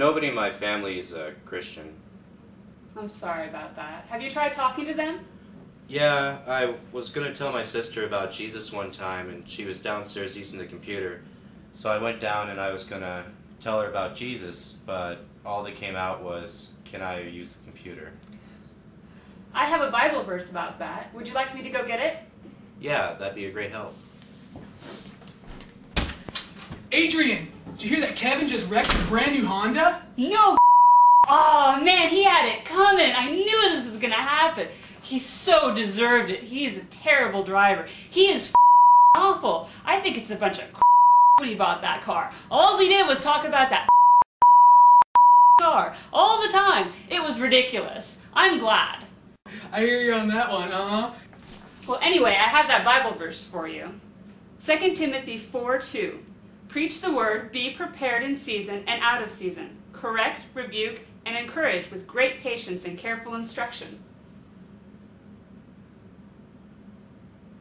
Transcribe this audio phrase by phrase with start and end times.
[0.00, 1.94] nobody in my family is a Christian.
[2.96, 4.06] I'm sorry about that.
[4.06, 5.20] Have you tried talking to them?
[5.88, 10.38] Yeah, I was gonna tell my sister about Jesus one time, and she was downstairs
[10.38, 11.20] using the computer.
[11.74, 13.26] So I went down and I was gonna
[13.58, 18.12] tell her about Jesus, but all that came out was, Can I use the computer?
[19.52, 21.12] I have a Bible verse about that.
[21.14, 22.16] Would you like me to go get it?
[22.80, 23.94] Yeah, that'd be a great help.
[26.90, 27.48] Adrian,
[27.80, 30.02] did you hear that Kevin just wrecked his brand new Honda?
[30.16, 30.56] No!
[31.32, 33.12] Oh man, he had it coming.
[33.14, 34.68] I knew this was gonna happen.
[35.02, 36.42] He so deserved it.
[36.42, 37.86] He is a terrible driver.
[38.08, 38.52] He is
[39.16, 39.68] awful.
[39.84, 40.64] I think it's a bunch of
[41.38, 42.32] when he bought that car.
[42.50, 43.86] All he did was talk about that
[45.60, 46.92] car all the time.
[47.10, 48.24] It was ridiculous.
[48.32, 49.04] I'm glad.
[49.72, 51.10] I hear you on that one, uh huh.
[51.86, 53.90] Well, anyway, I have that Bible verse for you.
[54.58, 56.18] 2 Timothy 4 2.
[56.70, 59.76] Preach the word, be prepared in season and out of season.
[59.92, 63.98] Correct, rebuke, and encourage with great patience and careful instruction.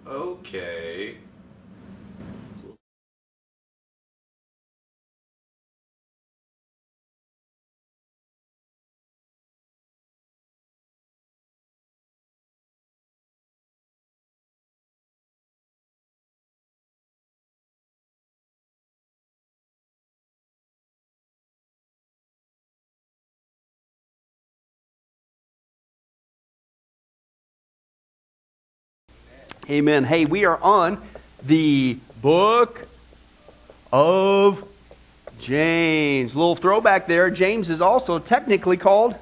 [0.06, 1.18] Okay.
[29.70, 30.04] Amen.
[30.04, 31.00] Hey, we are on
[31.46, 32.88] the book
[33.94, 34.68] of
[35.38, 36.36] James.
[36.36, 37.30] Little throwback there.
[37.30, 39.16] James is also technically called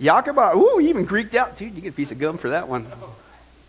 [0.00, 0.56] Yakaba.
[0.56, 1.58] Ooh, even Greeked out.
[1.58, 2.86] Dude, you get a piece of gum for that one.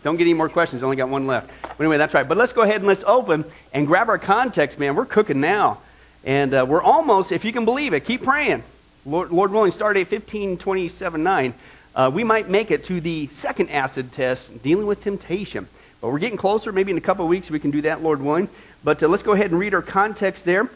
[0.02, 0.82] Don't get any more questions.
[0.82, 1.50] Only got one left.
[1.60, 2.26] But anyway, that's right.
[2.26, 3.44] But let's go ahead and let's open
[3.74, 4.96] and grab our context, man.
[4.96, 5.80] We're cooking now.
[6.24, 8.62] And uh, we're almost, if you can believe it, keep praying.
[9.04, 11.54] Lord, Lord willing, start at 15, 27, 9
[11.94, 15.68] uh, we might make it to the second acid test, dealing with temptation.
[16.00, 16.72] But we're getting closer.
[16.72, 18.48] Maybe in a couple weeks we can do that, Lord willing.
[18.82, 20.68] But uh, let's go ahead and read our context there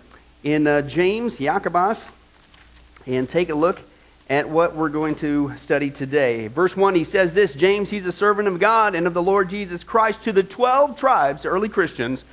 [0.45, 2.05] in uh, James, Jacobus,
[3.07, 3.81] and take a look
[4.29, 6.49] at what we're going to study today.
[6.49, 9.49] Verse 1, he says this James, he's a servant of God and of the Lord
[9.49, 12.25] Jesus Christ to the 12 tribes, early Christians,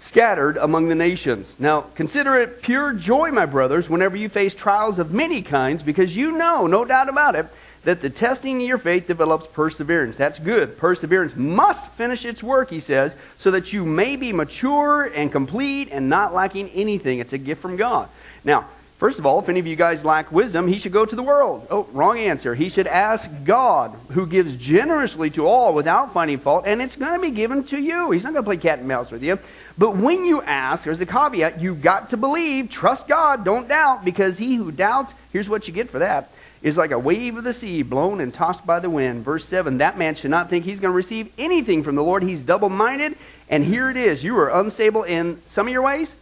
[0.00, 1.54] scattered among the nations.
[1.58, 6.16] Now, consider it pure joy, my brothers, whenever you face trials of many kinds, because
[6.16, 7.46] you know, no doubt about it,
[7.84, 10.16] that the testing of your faith develops perseverance.
[10.16, 10.78] That's good.
[10.78, 15.88] Perseverance must finish its work, he says, so that you may be mature and complete
[15.90, 17.18] and not lacking anything.
[17.18, 18.08] It's a gift from God.
[18.44, 18.66] Now,
[19.02, 21.24] First of all, if any of you guys lack wisdom, he should go to the
[21.24, 21.66] world.
[21.72, 22.54] Oh, wrong answer.
[22.54, 27.14] He should ask God, who gives generously to all without finding fault, and it's going
[27.14, 28.12] to be given to you.
[28.12, 29.40] He's not going to play cat and mouse with you.
[29.76, 34.04] But when you ask, there's a caveat you've got to believe, trust God, don't doubt,
[34.04, 36.30] because he who doubts, here's what you get for that
[36.62, 39.24] is like a wave of the sea blown and tossed by the wind.
[39.24, 42.22] Verse 7 That man should not think he's going to receive anything from the Lord.
[42.22, 43.16] He's double minded.
[43.48, 46.14] And here it is you are unstable in some of your ways,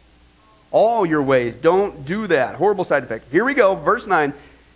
[0.70, 1.54] all your ways.
[1.54, 2.56] Don't do that.
[2.56, 3.30] Horrible side effect.
[3.30, 3.74] Here we go.
[3.74, 4.32] Verse 9.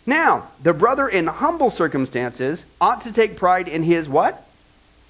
[0.06, 4.46] Now, the brother in humble circumstances ought to take pride in his what?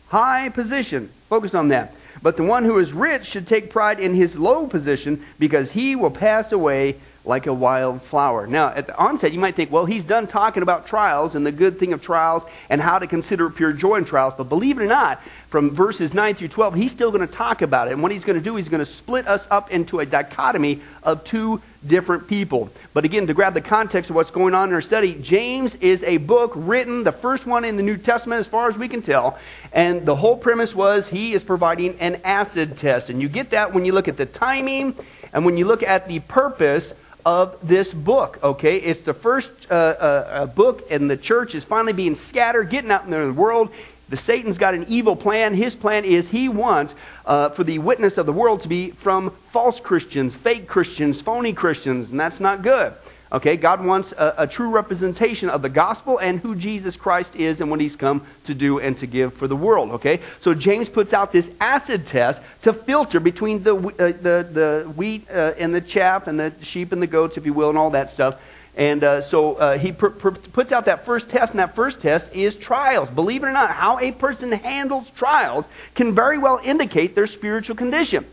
[0.08, 1.10] High position.
[1.28, 1.94] Focus on that.
[2.22, 5.96] But the one who is rich should take pride in his low position because he
[5.96, 6.96] will pass away
[7.26, 8.46] like a wild flower.
[8.46, 11.52] Now, at the onset, you might think, well, he's done talking about trials and the
[11.52, 14.34] good thing of trials and how to consider pure joy in trials.
[14.36, 17.62] But believe it or not, from verses 9 through 12, he's still going to talk
[17.62, 17.92] about it.
[17.92, 20.82] And what he's going to do, he's going to split us up into a dichotomy
[21.02, 22.70] of two different people.
[22.92, 26.02] But again, to grab the context of what's going on in our study, James is
[26.02, 29.00] a book written, the first one in the New Testament as far as we can
[29.00, 29.38] tell.
[29.72, 33.08] And the whole premise was he is providing an acid test.
[33.08, 34.94] And you get that when you look at the timing
[35.32, 36.94] and when you look at the purpose
[37.24, 38.76] of this book, okay?
[38.76, 42.90] It's the first uh, uh, uh, book, and the church is finally being scattered, getting
[42.90, 43.70] out in the world.
[44.10, 45.54] The Satan's got an evil plan.
[45.54, 46.94] His plan is he wants
[47.24, 51.54] uh, for the witness of the world to be from false Christians, fake Christians, phony
[51.54, 52.92] Christians, and that's not good.
[53.34, 57.60] Okay, God wants a, a, true representation of the gospel and who Jesus Christ is
[57.60, 59.90] and what he's come to do and to give for the world.
[59.90, 63.90] Okay, so James puts out this acid test to filter between the, uh,
[64.22, 67.52] the, the wheat uh, and the chaff and the sheep and the goats, if you
[67.52, 68.40] will, and all that stuff.
[68.76, 72.00] And uh, so uh, he pr- pr- puts out that first test, and that first
[72.00, 73.08] test is trials.
[73.08, 75.64] Believe it or not, how a person handles trials
[75.96, 78.24] can very well indicate their spiritual condition.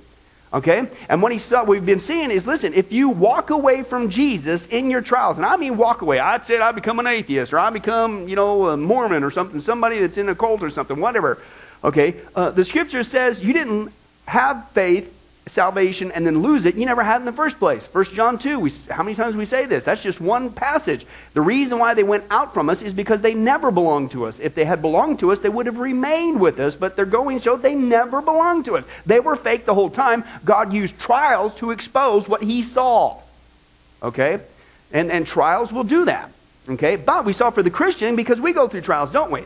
[0.53, 0.87] Okay?
[1.07, 4.65] And what he saw, we've been seeing is listen, if you walk away from Jesus
[4.67, 7.59] in your trials, and I mean walk away, I said I become an atheist, or
[7.59, 10.99] I become, you know, a Mormon or something, somebody that's in a cult or something,
[10.99, 11.37] whatever.
[11.83, 12.15] Okay?
[12.35, 13.93] Uh, the scripture says you didn't
[14.25, 15.13] have faith
[15.47, 17.85] salvation and then lose it, you never had in the first place.
[17.85, 19.83] First John 2, we, how many times we say this?
[19.83, 21.05] That's just one passage.
[21.33, 24.39] The reason why they went out from us is because they never belonged to us.
[24.39, 27.39] If they had belonged to us, they would have remained with us, but their going
[27.41, 28.85] showed they never belonged to us.
[29.05, 30.23] They were fake the whole time.
[30.45, 33.19] God used trials to expose what he saw.
[34.03, 34.39] Okay?
[34.93, 36.31] And, and trials will do that.
[36.69, 36.95] Okay?
[36.95, 39.45] But we saw for the Christian because we go through trials, don't we?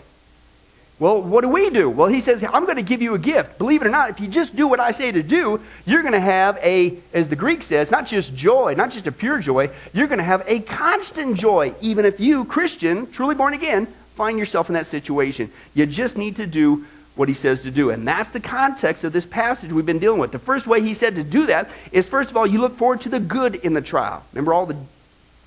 [0.98, 1.90] Well, what do we do?
[1.90, 3.58] Well, he says, I'm going to give you a gift.
[3.58, 6.14] Believe it or not, if you just do what I say to do, you're going
[6.14, 9.70] to have a, as the Greek says, not just joy, not just a pure joy,
[9.94, 14.40] you're going to have a constant joy, even if you, Christian, truly born again, find
[14.40, 15.52] yourself in that situation.
[15.74, 17.90] You just need to do what he says to do.
[17.90, 20.32] And that's the context of this passage we've been dealing with.
[20.32, 23.02] The first way he said to do that is, first of all, you look forward
[23.02, 24.24] to the good in the trial.
[24.32, 24.78] Remember all the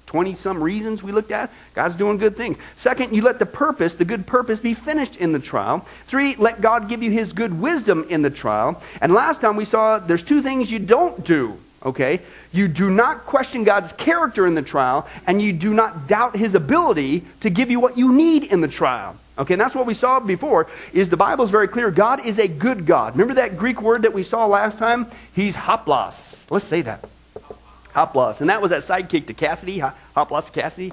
[0.08, 1.52] 20 some reasons we looked at.
[1.74, 2.56] God's doing good things.
[2.78, 5.86] Second, you let the purpose, the good purpose, be finished in the trial.
[6.06, 8.82] Three, let God give you his good wisdom in the trial.
[9.02, 12.20] And last time we saw there's two things you don't do, okay?
[12.52, 16.54] You do not question God's character in the trial, and you do not doubt his
[16.54, 19.14] ability to give you what you need in the trial.
[19.38, 21.90] Okay, and that's what we saw before, is the Bible is very clear.
[21.90, 23.12] God is a good God.
[23.12, 25.06] Remember that Greek word that we saw last time?
[25.34, 26.50] He's hoplos.
[26.50, 27.04] Let's say that.
[27.94, 28.40] Hoplos.
[28.40, 29.82] And that was that sidekick to Cassidy,
[30.16, 30.92] Hoplos Cassidy.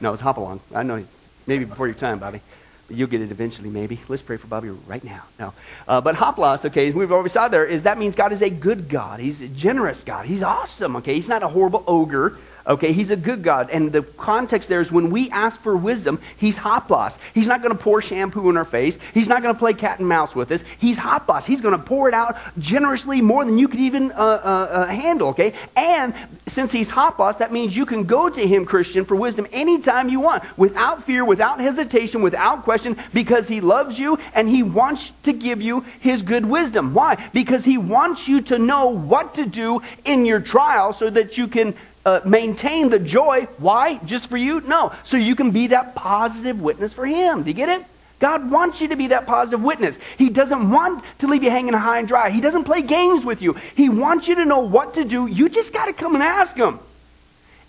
[0.00, 0.60] No, it's Hopalong.
[0.74, 1.04] I know,
[1.46, 2.40] maybe before your time, Bobby.
[2.86, 4.00] But you'll get it eventually, maybe.
[4.08, 5.22] Let's pray for Bobby right now.
[5.38, 5.54] No.
[5.88, 8.88] Uh, but Hoplos, okay, we've already saw there, is that means God is a good
[8.88, 9.20] God.
[9.20, 10.26] He's a generous God.
[10.26, 11.14] He's awesome, okay?
[11.14, 12.38] He's not a horrible ogre.
[12.66, 13.68] Okay, he's a good God.
[13.70, 17.18] And the context there is when we ask for wisdom, he's hoplos.
[17.34, 18.98] He's not going to pour shampoo in our face.
[19.12, 20.64] He's not going to play cat and mouse with us.
[20.78, 21.44] He's hoplos.
[21.44, 24.86] He's going to pour it out generously more than you could even uh, uh, uh,
[24.86, 25.52] handle, okay?
[25.76, 26.14] And
[26.46, 30.20] since he's hoplos, that means you can go to him, Christian, for wisdom anytime you
[30.20, 35.34] want, without fear, without hesitation, without question, because he loves you and he wants to
[35.34, 36.94] give you his good wisdom.
[36.94, 37.28] Why?
[37.34, 41.46] Because he wants you to know what to do in your trial so that you
[41.46, 43.46] can uh, maintain the joy.
[43.58, 43.98] Why?
[44.04, 44.60] Just for you?
[44.62, 44.92] No.
[45.04, 47.42] So you can be that positive witness for Him.
[47.42, 47.86] Do you get it?
[48.20, 49.98] God wants you to be that positive witness.
[50.16, 52.30] He doesn't want to leave you hanging high and dry.
[52.30, 53.54] He doesn't play games with you.
[53.74, 55.26] He wants you to know what to do.
[55.26, 56.78] You just got to come and ask Him.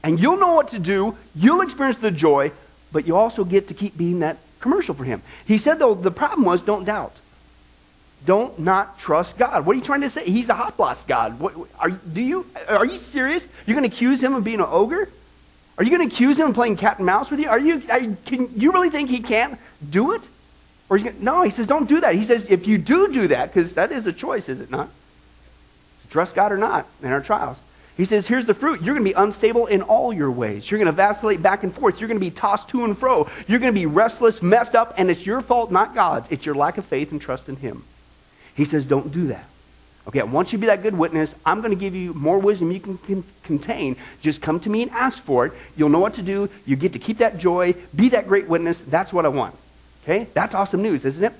[0.04, 1.18] And you'll know what to do.
[1.36, 2.52] You'll experience the joy,
[2.92, 5.22] but you also get to keep being that commercial for Him.
[5.46, 7.16] He said, though, the problem was don't doubt
[8.26, 9.66] don't not trust God.
[9.66, 10.26] What are you trying to say?
[10.26, 11.40] He's a hoplos God.
[11.40, 13.48] What, are, do you, are you serious?
[13.66, 15.10] You're going to accuse him of being an ogre?
[15.78, 17.50] Are you going to accuse him of playing cat and mouse with you?
[17.50, 20.22] Are you, are, can you really think he can't do it?
[20.90, 22.16] Or he's going no, he says, don't do that.
[22.16, 24.90] He says, if you do do that, because that is a choice, is it not?
[26.04, 27.60] To trust God or not in our trials.
[27.98, 28.82] He says, here's the fruit.
[28.82, 30.70] You're going to be unstable in all your ways.
[30.70, 32.00] You're going to vacillate back and forth.
[32.00, 33.30] You're going to be tossed to and fro.
[33.48, 36.28] You're going to be restless, messed up, and it's your fault, not God's.
[36.30, 37.84] It's your lack of faith and trust in Him.
[38.56, 39.46] He says, don't do that.
[40.08, 41.34] Okay, want you be that good witness.
[41.46, 43.98] I'm going to give you more wisdom you can, can, contain.
[44.22, 45.54] Just come to me and ask for it.
[45.76, 46.50] You'll know what to do.
[46.66, 48.82] You get to keep that joy, be that great witness.
[48.82, 49.56] That's what I want.
[50.04, 50.28] Okay?
[50.34, 51.34] That's awesome news, isn't it?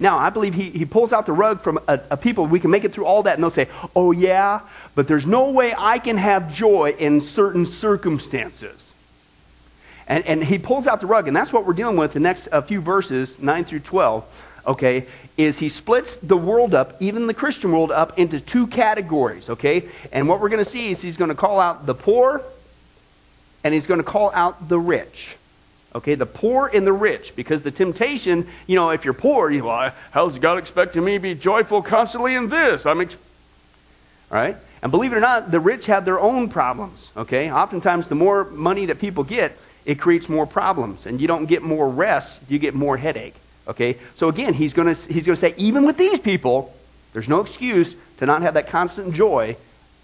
[0.00, 2.46] Now, I believe he, he pulls out the rug from a, a people.
[2.46, 4.60] We can make it through all that, and they'll say, Oh, yeah,
[4.96, 8.90] but there's no way I can have joy in certain circumstances.
[10.08, 12.48] And, and he pulls out the rug, and that's what we're dealing with the next
[12.50, 14.24] uh, few verses, 9 through 12
[14.66, 19.48] okay, is he splits the world up, even the Christian world up, into two categories,
[19.48, 19.88] okay?
[20.12, 22.42] And what we're going to see is he's going to call out the poor
[23.64, 25.36] and he's going to call out the rich.
[25.94, 29.64] Okay, the poor and the rich, because the temptation, you know, if you're poor, you
[29.64, 32.86] well, how's God expecting me to be joyful constantly in this?
[32.86, 33.14] I'm, ex-?
[34.30, 34.56] all right.
[34.82, 37.10] And believe it or not, the rich have their own problems.
[37.16, 41.44] Okay, oftentimes the more money that people get, it creates more problems, and you don't
[41.44, 43.34] get more rest, you get more headache.
[43.66, 43.98] Okay?
[44.16, 46.74] So again, he's going he's to say even with these people,
[47.12, 49.56] there's no excuse to not have that constant joy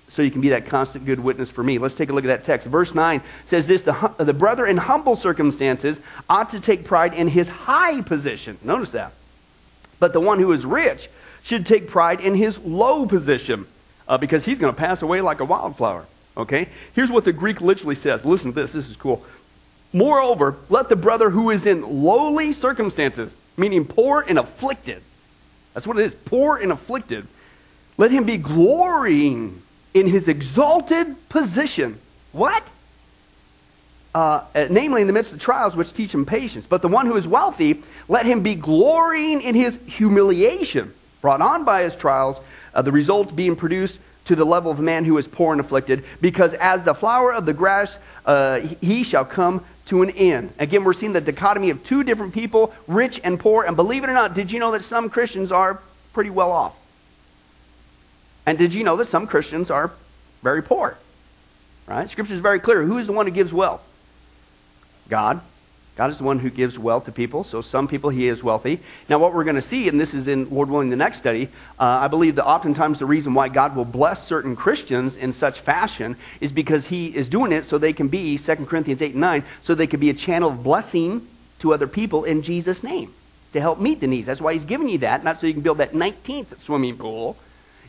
[0.09, 1.79] so you can be that constant good witness for me.
[1.79, 2.67] Let's take a look at that text.
[2.67, 7.29] Verse 9 says this the, the brother in humble circumstances ought to take pride in
[7.29, 8.59] his high position.
[8.63, 9.13] Notice that.
[10.01, 11.09] But the one who is rich
[11.43, 13.67] should take pride in his low position
[14.07, 16.07] uh, because he's going to pass away like a wildflower.
[16.37, 16.69] Okay?
[16.95, 18.25] Here's what the Greek literally says.
[18.25, 18.73] Listen to this.
[18.73, 19.25] This is cool.
[19.93, 25.03] Moreover, let the brother who is in lowly circumstances, meaning poor and afflicted,
[25.75, 27.27] that's what it is, poor and afflicted,
[27.97, 29.61] let him be glorying
[29.93, 31.99] in his exalted position.
[32.33, 32.63] What?
[34.15, 36.67] Uh, uh, namely, in the midst of trials which teach him patience.
[36.67, 41.65] But the one who is wealthy, let him be glorying in his humiliation, brought on
[41.65, 42.39] by his trials,
[42.75, 45.61] uh, the result being produced to the level of a man who is poor and
[45.61, 50.53] afflicted, because as the flower of the grass, uh, he shall come to an end.
[50.59, 53.65] Again, we're seeing the dichotomy of two different people, rich and poor.
[53.65, 55.81] And believe it or not, did you know that some Christians are
[56.13, 56.79] pretty well off?
[58.45, 59.91] And did you know that some Christians are
[60.43, 60.97] very poor?
[61.87, 62.09] Right?
[62.09, 62.83] Scripture is very clear.
[62.83, 63.83] Who is the one who gives wealth?
[65.09, 65.41] God.
[65.99, 67.43] God is the one who gives wealth to people.
[67.43, 68.79] So some people he is wealthy.
[69.09, 71.49] Now what we're going to see, and this is in Lord willing the next study,
[71.77, 75.59] uh, I believe that oftentimes the reason why God will bless certain Christians in such
[75.59, 79.21] fashion is because he is doing it so they can be 2 Corinthians 8 and
[79.21, 81.27] 9, so they can be a channel of blessing
[81.59, 83.13] to other people in Jesus' name
[83.53, 84.29] to help meet the needs.
[84.29, 87.37] That's why he's giving you that, not so you can build that 19th swimming pool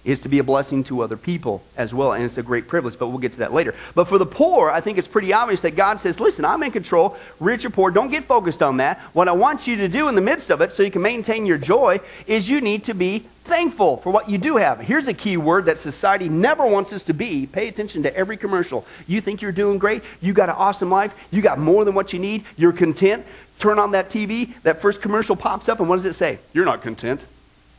[0.03, 2.13] is to be a blessing to other people as well.
[2.13, 3.75] And it's a great privilege, but we'll get to that later.
[3.95, 6.71] But for the poor, I think it's pretty obvious that God says, listen, I'm in
[6.71, 8.99] control, rich or poor, don't get focused on that.
[9.13, 11.45] What I want you to do in the midst of it so you can maintain
[11.45, 14.79] your joy is you need to be thankful for what you do have.
[14.79, 17.47] Here's a key word that society never wants us to be.
[17.47, 18.85] Pay attention to every commercial.
[19.07, 22.13] You think you're doing great, you got an awesome life, you got more than what
[22.13, 23.25] you need, you're content.
[23.57, 26.39] Turn on that TV, that first commercial pops up, and what does it say?
[26.53, 27.25] You're not content.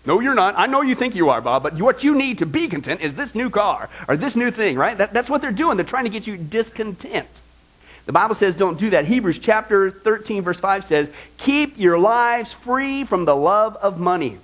[0.07, 0.55] No, you're not.
[0.57, 3.15] I know you think you are, Bob, but what you need to be content is
[3.15, 4.97] this new car or this new thing, right?
[4.97, 5.77] That, that's what they're doing.
[5.77, 7.29] They're trying to get you discontent.
[8.07, 9.05] The Bible says don't do that.
[9.05, 14.39] Hebrews chapter 13, verse 5 says, Keep your lives free from the love of money.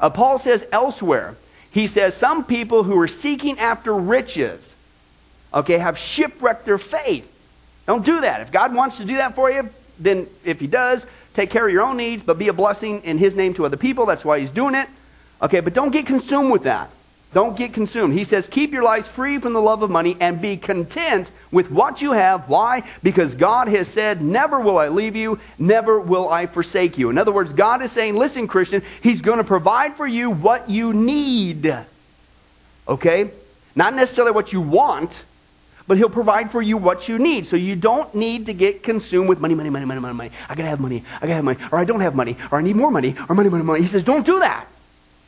[0.00, 1.36] Uh, Paul says elsewhere,
[1.70, 4.74] he says, Some people who are seeking after riches,
[5.54, 7.28] okay, have shipwrecked their faith.
[7.86, 8.40] Don't do that.
[8.40, 11.72] If God wants to do that for you, then if He does, take care of
[11.72, 14.06] your own needs, but be a blessing in His name to other people.
[14.06, 14.88] That's why He's doing it.
[15.40, 16.90] Okay, but don't get consumed with that.
[17.34, 18.12] Don't get consumed.
[18.12, 21.70] He says, keep your lives free from the love of money and be content with
[21.70, 22.46] what you have.
[22.46, 22.86] Why?
[23.02, 27.08] Because God has said, never will I leave you, never will I forsake you.
[27.08, 30.68] In other words, God is saying, listen, Christian, He's going to provide for you what
[30.68, 31.74] you need.
[32.86, 33.30] Okay?
[33.74, 35.24] Not necessarily what you want,
[35.92, 37.46] but he'll provide for you what you need.
[37.46, 40.30] So you don't need to get consumed with money, money, money, money, money, money.
[40.48, 41.04] I gotta have money.
[41.16, 41.58] I gotta have money.
[41.70, 42.38] Or I don't have money.
[42.50, 43.14] Or I need more money.
[43.28, 43.82] Or money, money, money.
[43.82, 44.68] He says, don't do that.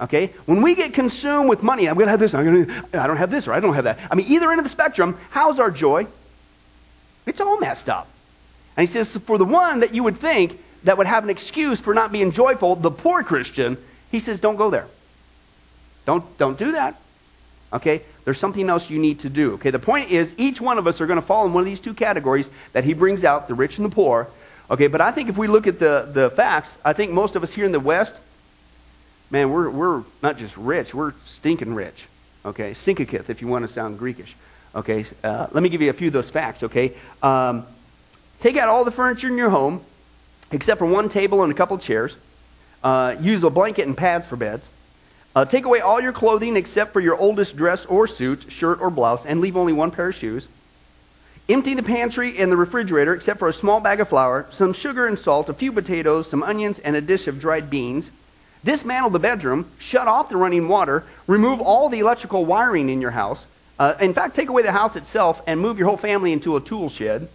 [0.01, 0.29] Okay?
[0.47, 3.31] When we get consumed with money, I'm gonna have this, I'm gonna, I don't have
[3.31, 3.99] this, or I don't have that.
[4.11, 6.07] I mean, either end of the spectrum, how's our joy?
[7.27, 8.09] It's all messed up.
[8.79, 11.79] And he says, for the one that you would think that would have an excuse
[11.79, 13.77] for not being joyful, the poor Christian,
[14.11, 14.87] he says, don't go there.
[16.07, 16.99] Don't, don't do that.
[17.75, 18.03] Okay?
[18.25, 19.55] There's something else you need to do.
[19.55, 19.71] Okay?
[19.71, 21.81] The point is, each one of us are going to fall in one of these
[21.81, 24.29] two categories that he brings out the rich and the poor.
[24.71, 24.87] Okay?
[24.87, 27.53] But I think if we look at the, the facts, I think most of us
[27.53, 28.15] here in the West,
[29.31, 32.07] man, we're, we're not just rich, we're stinking rich.
[32.45, 32.73] Okay?
[32.73, 34.35] Sinkakith, if you want to sound Greekish.
[34.75, 35.05] Okay?
[35.25, 36.63] Uh, let me give you a few of those facts.
[36.63, 36.93] Okay?
[37.23, 37.67] Um,
[38.39, 39.85] take out all the furniture in your home,
[40.53, 42.15] except for one table and a couple chairs.
[42.85, 44.69] Uh, use a blanket and pads for beds.
[45.35, 48.91] Uh, take away all your clothing except for your oldest dress or suit, shirt or
[48.91, 50.47] blouse, and leave only one pair of shoes.
[51.49, 55.07] Empty the pantry and the refrigerator except for a small bag of flour, some sugar
[55.07, 58.11] and salt, a few potatoes, some onions, and a dish of dried beans.
[58.65, 63.11] Dismantle the bedroom, shut off the running water, remove all the electrical wiring in your
[63.11, 63.45] house.
[63.79, 66.61] Uh, in fact, take away the house itself and move your whole family into a
[66.61, 67.29] tool shed.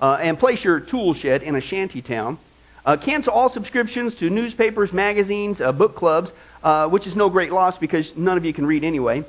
[0.00, 2.38] Uh, and place your tool shed in a shanty town.
[2.86, 7.52] Uh, cancel all subscriptions to newspapers, magazines, uh, book clubs, uh, which is no great
[7.52, 9.24] loss because none of you can read anyway.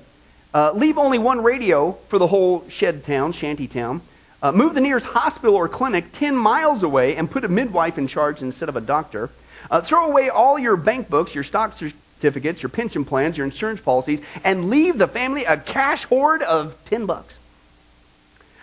[0.54, 4.02] Uh, leave only one radio for the whole shed town, shanty town.
[4.42, 8.08] Uh, move the nearest hospital or clinic 10 miles away and put a midwife in
[8.08, 9.30] charge instead of a doctor.
[9.70, 13.80] Uh, throw away all your bank books, your stock certificates, your pension plans, your insurance
[13.80, 17.38] policies, and leave the family a cash hoard of 10 bucks.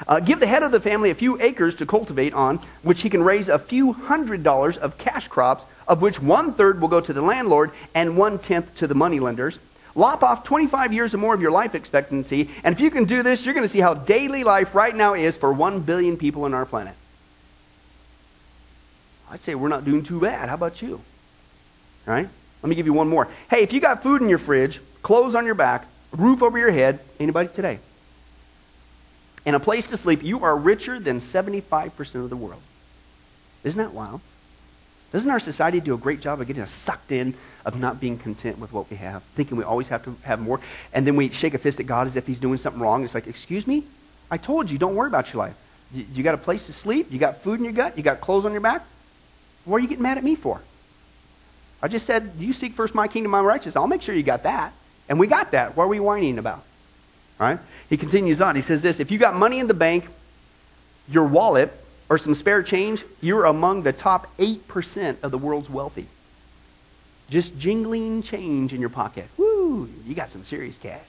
[0.07, 3.11] Uh, give the head of the family a few acres to cultivate on, which he
[3.11, 7.01] can raise a few hundred dollars of cash crops, of which one third will go
[7.01, 9.59] to the landlord and one tenth to the moneylenders.
[9.95, 13.23] Lop off 25 years or more of your life expectancy, and if you can do
[13.23, 16.45] this, you're going to see how daily life right now is for 1 billion people
[16.45, 16.95] on our planet.
[19.31, 20.49] I'd say we're not doing too bad.
[20.49, 21.01] How about you?
[22.07, 22.29] All right?
[22.63, 23.29] Let me give you one more.
[23.51, 26.71] Hey, if you got food in your fridge, clothes on your back, roof over your
[26.71, 27.81] head, anybody today?
[29.49, 32.61] and a place to sleep, you are richer than 75% of the world.
[33.65, 34.21] Isn't that wild?
[35.13, 37.35] Doesn't our society do a great job of getting us sucked in
[37.65, 40.61] of not being content with what we have, thinking we always have to have more?
[40.93, 43.05] And then we shake a fist at God as if he's doing something wrong.
[43.05, 43.85] It's like, excuse me?
[44.31, 45.55] I told you, don't worry about your life.
[45.95, 48.21] You, you got a place to sleep, you got food in your gut, you got
[48.21, 48.85] clothes on your back.
[49.65, 50.61] What are you getting mad at me for?
[51.81, 53.77] I just said, you seek first my kingdom, my righteousness.
[53.77, 54.73] I'll make sure you got that.
[55.09, 55.77] And we got that.
[55.77, 56.65] What are we whining about?
[57.39, 57.59] Right?
[57.89, 58.57] He continues on.
[58.57, 60.07] He says this If you got money in the bank,
[61.09, 61.73] your wallet,
[62.09, 66.07] or some spare change, you're among the top 8% of the world's wealthy.
[67.31, 69.29] Just jingling change in your pocket.
[69.37, 69.89] Woo!
[70.07, 71.05] You got some serious cash.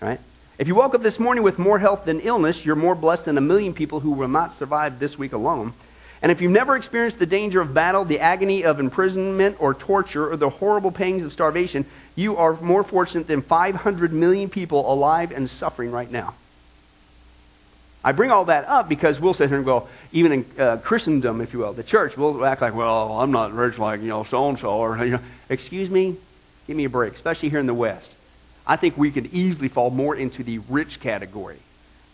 [0.00, 0.20] Right?
[0.58, 3.38] If you woke up this morning with more health than illness, you're more blessed than
[3.38, 5.72] a million people who will not survive this week alone.
[6.20, 10.30] And if you've never experienced the danger of battle, the agony of imprisonment or torture,
[10.30, 15.30] or the horrible pangs of starvation, you are more fortunate than 500 million people alive
[15.30, 16.34] and suffering right now.
[18.08, 21.42] I bring all that up because we'll sit here and go, even in uh, Christendom,
[21.42, 24.24] if you will, the church, we'll act like, well, I'm not rich like, you know,
[24.24, 24.70] so and so.
[24.70, 26.16] Or, you know, excuse me,
[26.66, 28.10] give me a break, especially here in the West.
[28.66, 31.58] I think we could easily fall more into the rich category.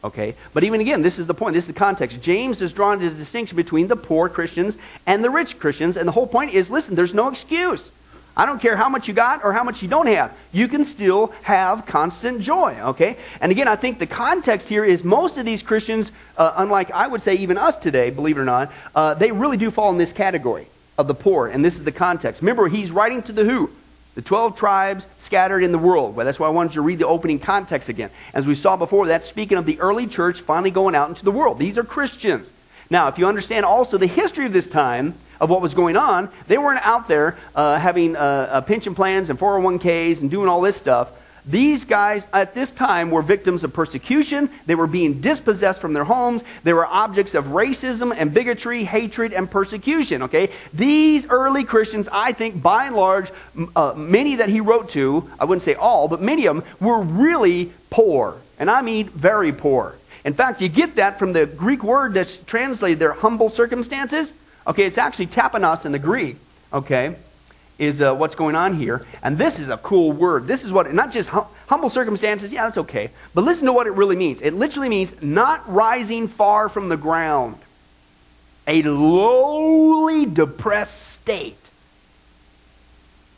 [0.02, 0.34] Okay?
[0.52, 1.54] But even again, this is the point.
[1.54, 2.20] This is the context.
[2.20, 5.96] James is drawing the distinction between the poor Christians and the rich Christians.
[5.96, 7.88] And the whole point is listen, there's no excuse.
[8.36, 10.36] I don't care how much you got or how much you don't have.
[10.52, 13.16] You can still have constant joy, okay?
[13.40, 17.06] And again, I think the context here is most of these Christians, uh, unlike I
[17.06, 19.98] would say even us today, believe it or not, uh, they really do fall in
[19.98, 20.66] this category
[20.98, 21.46] of the poor.
[21.46, 22.42] And this is the context.
[22.42, 23.70] Remember, he's writing to the who?
[24.16, 26.14] The 12 tribes scattered in the world.
[26.14, 28.10] Well, that's why I wanted you to read the opening context again.
[28.32, 31.32] As we saw before, that's speaking of the early church finally going out into the
[31.32, 31.58] world.
[31.58, 32.48] These are Christians.
[32.90, 36.28] Now, if you understand also the history of this time, of what was going on,
[36.46, 40.60] they weren't out there uh, having uh, uh pension plans and 401ks and doing all
[40.60, 41.10] this stuff.
[41.46, 44.48] These guys at this time were victims of persecution.
[44.64, 46.42] They were being dispossessed from their homes.
[46.62, 50.22] They were objects of racism and bigotry, hatred, and persecution.
[50.22, 50.50] Okay?
[50.72, 53.30] These early Christians, I think, by and large,
[53.76, 57.00] uh, many that he wrote to, I wouldn't say all, but many of them were
[57.00, 58.40] really poor.
[58.58, 59.96] And I mean very poor.
[60.24, 64.32] In fact, you get that from the Greek word that's translated there, humble circumstances.
[64.66, 66.36] Okay, it's actually tapanos in the Greek,
[66.72, 67.16] okay,
[67.78, 69.06] is uh, what's going on here.
[69.22, 70.46] And this is a cool word.
[70.46, 73.10] This is what, not just hum- humble circumstances, yeah, that's okay.
[73.34, 74.40] But listen to what it really means.
[74.40, 77.58] It literally means not rising far from the ground,
[78.66, 81.58] a lowly depressed state.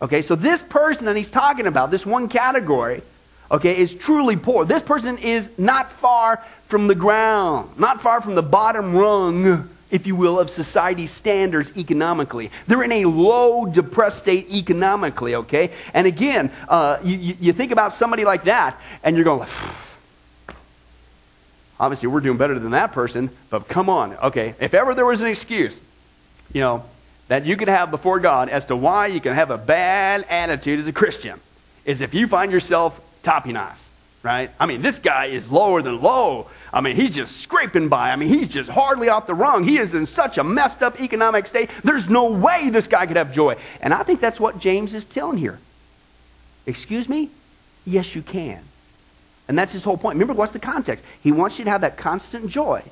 [0.00, 3.02] Okay, so this person that he's talking about, this one category,
[3.50, 4.64] okay, is truly poor.
[4.64, 10.06] This person is not far from the ground, not far from the bottom rung if
[10.06, 12.52] you will, of society standards economically.
[12.68, 15.72] They're in a low, depressed state economically, okay?
[15.92, 19.48] And again, uh, you, you think about somebody like that, and you're going,
[21.80, 24.54] obviously, we're doing better than that person, but come on, okay?
[24.60, 25.80] If ever there was an excuse,
[26.52, 26.84] you know,
[27.28, 30.78] that you can have before God as to why you can have a bad attitude
[30.78, 31.40] as a Christian,
[31.84, 33.82] is if you find yourself tapinas,
[34.22, 34.50] right?
[34.60, 36.48] I mean, this guy is lower than low.
[36.76, 38.10] I mean, he's just scraping by.
[38.10, 39.64] I mean, he's just hardly off the rung.
[39.64, 41.70] He is in such a messed up economic state.
[41.82, 43.56] There's no way this guy could have joy.
[43.80, 45.58] And I think that's what James is telling here.
[46.66, 47.30] Excuse me?
[47.86, 48.62] Yes, you can.
[49.48, 50.16] And that's his whole point.
[50.16, 51.02] Remember, what's the context?
[51.22, 52.82] He wants you to have that constant joy.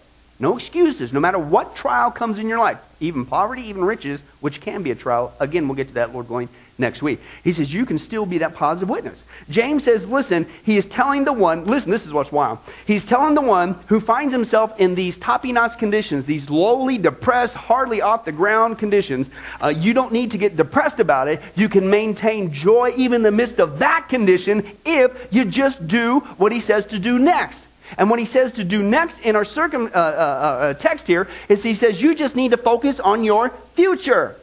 [0.41, 4.61] No excuses, no matter what trial comes in your life, even poverty, even riches, which
[4.61, 5.33] can be a trial.
[5.39, 7.21] Again, we'll get to that, Lord willing, next week.
[7.45, 9.23] He says, You can still be that positive witness.
[9.49, 12.59] James says, Listen, he is telling the one, listen, this is what's wild.
[12.85, 18.01] He's telling the one who finds himself in these tapinas conditions, these lowly, depressed, hardly
[18.01, 19.31] off the ground conditions.
[19.63, 21.41] Uh, you don't need to get depressed about it.
[21.55, 26.21] You can maintain joy even in the midst of that condition if you just do
[26.39, 27.69] what he says to do next.
[27.97, 31.29] And what he says to do next in our circum, uh, uh, uh text here
[31.49, 34.37] is he says, You just need to focus on your future.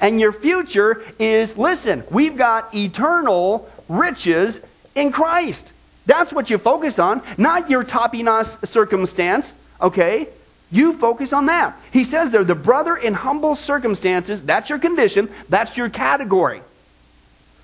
[0.00, 4.60] And your future is listen, we've got eternal riches
[4.94, 5.72] in Christ.
[6.06, 10.28] That's what you focus on, not your tapinas circumstance, okay?
[10.70, 11.78] You focus on that.
[11.92, 16.62] He says there, the brother in humble circumstances, that's your condition, that's your category.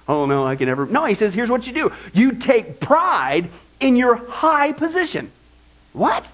[0.06, 0.84] Oh, no, I can never.
[0.84, 3.48] No, he says, here's what you do you take pride
[3.80, 5.30] in your high position.
[5.92, 6.26] What?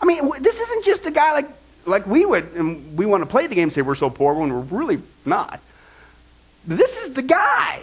[0.00, 1.48] I mean, this isn't just a guy like
[1.86, 4.52] like we would, and we want to play the game say we're so poor when
[4.52, 5.60] we're really not.
[6.66, 7.82] This is the guy.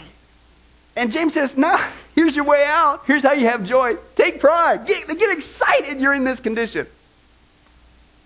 [0.95, 1.81] And James says, nah,
[2.15, 3.03] here's your way out.
[3.07, 3.95] Here's how you have joy.
[4.15, 4.85] Take pride.
[4.85, 6.85] Get, get excited you're in this condition.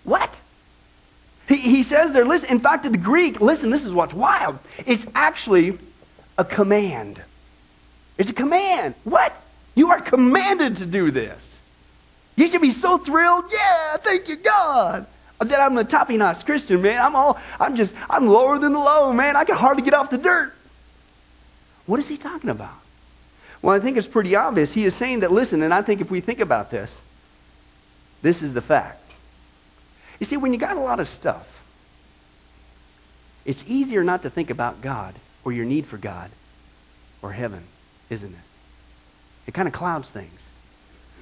[0.04, 0.38] What?
[1.48, 4.58] He, he says there, listen, in fact, in the Greek, listen, this is what's wild.
[4.84, 5.78] It's actually
[6.36, 7.22] a command.
[8.18, 8.94] It's a command.
[9.04, 9.34] What?
[9.78, 11.56] You are commanded to do this.
[12.36, 13.44] You should be so thrilled.
[13.52, 15.06] Yeah, thank you, God
[15.40, 17.00] that I'm the tapinas Christian, man.
[17.00, 19.36] I'm all, I'm just, I'm lower than the low, man.
[19.36, 20.52] I can hardly get off the dirt.
[21.86, 22.74] What is he talking about?
[23.62, 24.74] Well, I think it's pretty obvious.
[24.74, 27.00] He is saying that, listen, and I think if we think about this,
[28.22, 29.00] this is the fact.
[30.18, 31.46] You see, when you got a lot of stuff,
[33.44, 35.14] it's easier not to think about God
[35.44, 36.30] or your need for God
[37.22, 37.62] or heaven,
[38.10, 38.47] isn't it?
[39.48, 40.46] It kind of clouds things.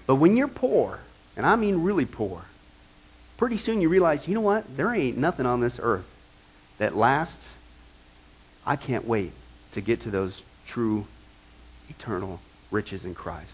[0.06, 0.98] But when you're poor,
[1.36, 2.42] and I mean really poor,
[3.36, 4.76] pretty soon you realize, you know what?
[4.76, 6.06] There ain't nothing on this earth
[6.78, 7.56] that lasts.
[8.66, 9.30] I can't wait
[9.72, 11.06] to get to those true
[11.88, 12.40] eternal
[12.72, 13.52] riches in Christ.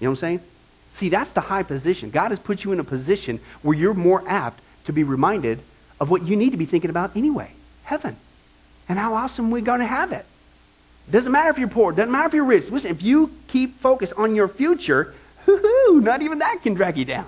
[0.00, 0.40] You know what I'm saying?
[0.94, 2.10] See, that's the high position.
[2.10, 5.60] God has put you in a position where you're more apt to be reminded
[6.00, 7.50] of what you need to be thinking about anyway
[7.84, 8.16] heaven.
[8.88, 10.24] And how awesome we're going to have it.
[11.10, 12.70] Doesn't matter if you're poor, doesn't matter if you're rich.
[12.70, 15.14] Listen, if you keep focused on your future,
[15.46, 17.26] not even that can drag you down.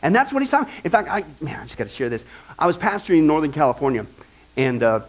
[0.00, 0.72] And that's what he's talking.
[0.82, 2.24] In fact, I man, I just got to share this.
[2.58, 4.06] I was pastoring in Northern California,
[4.56, 5.00] and uh,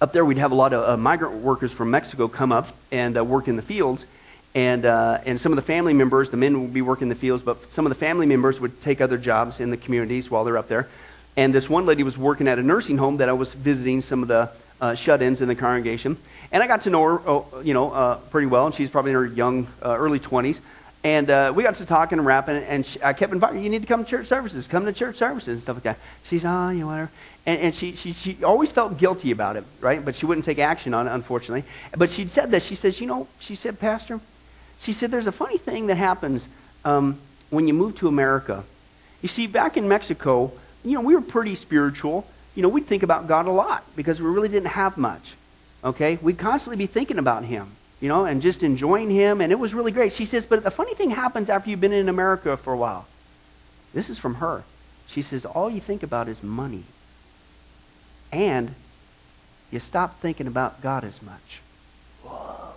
[0.00, 3.18] up there we'd have a lot of uh, migrant workers from Mexico come up and
[3.18, 4.06] uh, work in the fields.
[4.54, 7.14] And, uh, and some of the family members, the men would be working in the
[7.14, 10.44] fields, but some of the family members would take other jobs in the communities while
[10.44, 10.88] they're up there.
[11.36, 14.22] And this one lady was working at a nursing home that I was visiting some
[14.22, 16.16] of the uh, shut-ins in the congregation.
[16.50, 18.66] And I got to know her, oh, you know, uh, pretty well.
[18.66, 20.60] And she's probably in her young, uh, early 20s.
[21.04, 23.70] And uh, we got to talking and rapping, and she, I kept inviting, her, you
[23.70, 25.98] need to come to church services, come to church services and stuff like that.
[26.24, 27.10] She's, oh, you know, whatever.
[27.46, 30.04] And, and she, she, she always felt guilty about it, right?
[30.04, 31.64] But she wouldn't take action on it, unfortunately.
[31.96, 32.64] But she'd said this.
[32.64, 34.20] She says, you know, she said, Pastor,
[34.80, 36.48] she said, there's a funny thing that happens
[36.84, 37.18] um,
[37.50, 38.64] when you move to America.
[39.22, 40.52] You see, back in Mexico,
[40.84, 42.26] you know, we were pretty spiritual.
[42.54, 45.34] You know, we'd think about God a lot because we really didn't have much.
[45.84, 46.18] Okay?
[46.20, 49.74] We'd constantly be thinking about Him you know, and just enjoying him, and it was
[49.74, 50.12] really great.
[50.12, 53.06] She says, but the funny thing happens after you've been in America for a while.
[53.92, 54.62] This is from her.
[55.08, 56.84] She says, all you think about is money.
[58.30, 58.74] And
[59.70, 61.60] you stop thinking about God as much.
[62.22, 62.72] Whoa.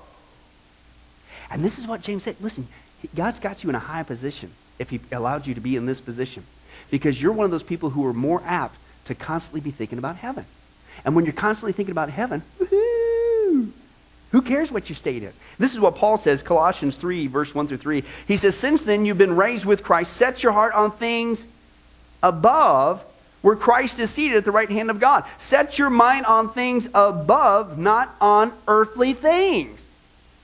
[1.51, 2.37] And this is what James said.
[2.39, 2.67] Listen,
[3.13, 6.01] God's got you in a high position if he allowed you to be in this
[6.01, 6.45] position.
[6.89, 10.15] Because you're one of those people who are more apt to constantly be thinking about
[10.15, 10.45] heaven.
[11.05, 12.43] And when you're constantly thinking about heaven,
[14.31, 15.37] who cares what your state is?
[15.59, 18.03] This is what Paul says, Colossians 3, verse 1 through 3.
[18.27, 21.45] He says, Since then you've been raised with Christ, set your heart on things
[22.23, 23.03] above
[23.41, 25.25] where Christ is seated at the right hand of God.
[25.37, 29.85] Set your mind on things above, not on earthly things.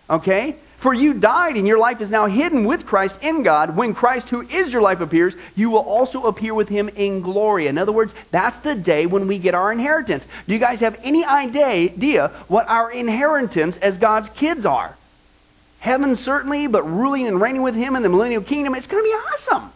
[0.09, 0.55] Okay?
[0.87, 3.75] For you died, and your life is now hidden with Christ in God.
[3.75, 7.67] When Christ, who is your life, appears, you will also appear with him in glory.
[7.67, 10.25] In other words, that's the day when we get our inheritance.
[10.47, 14.95] Do you guys have any idea what our inheritance as God's kids are?
[15.79, 19.09] Heaven, certainly, but ruling and reigning with him in the millennial kingdom, it's going to
[19.09, 19.73] be awesome.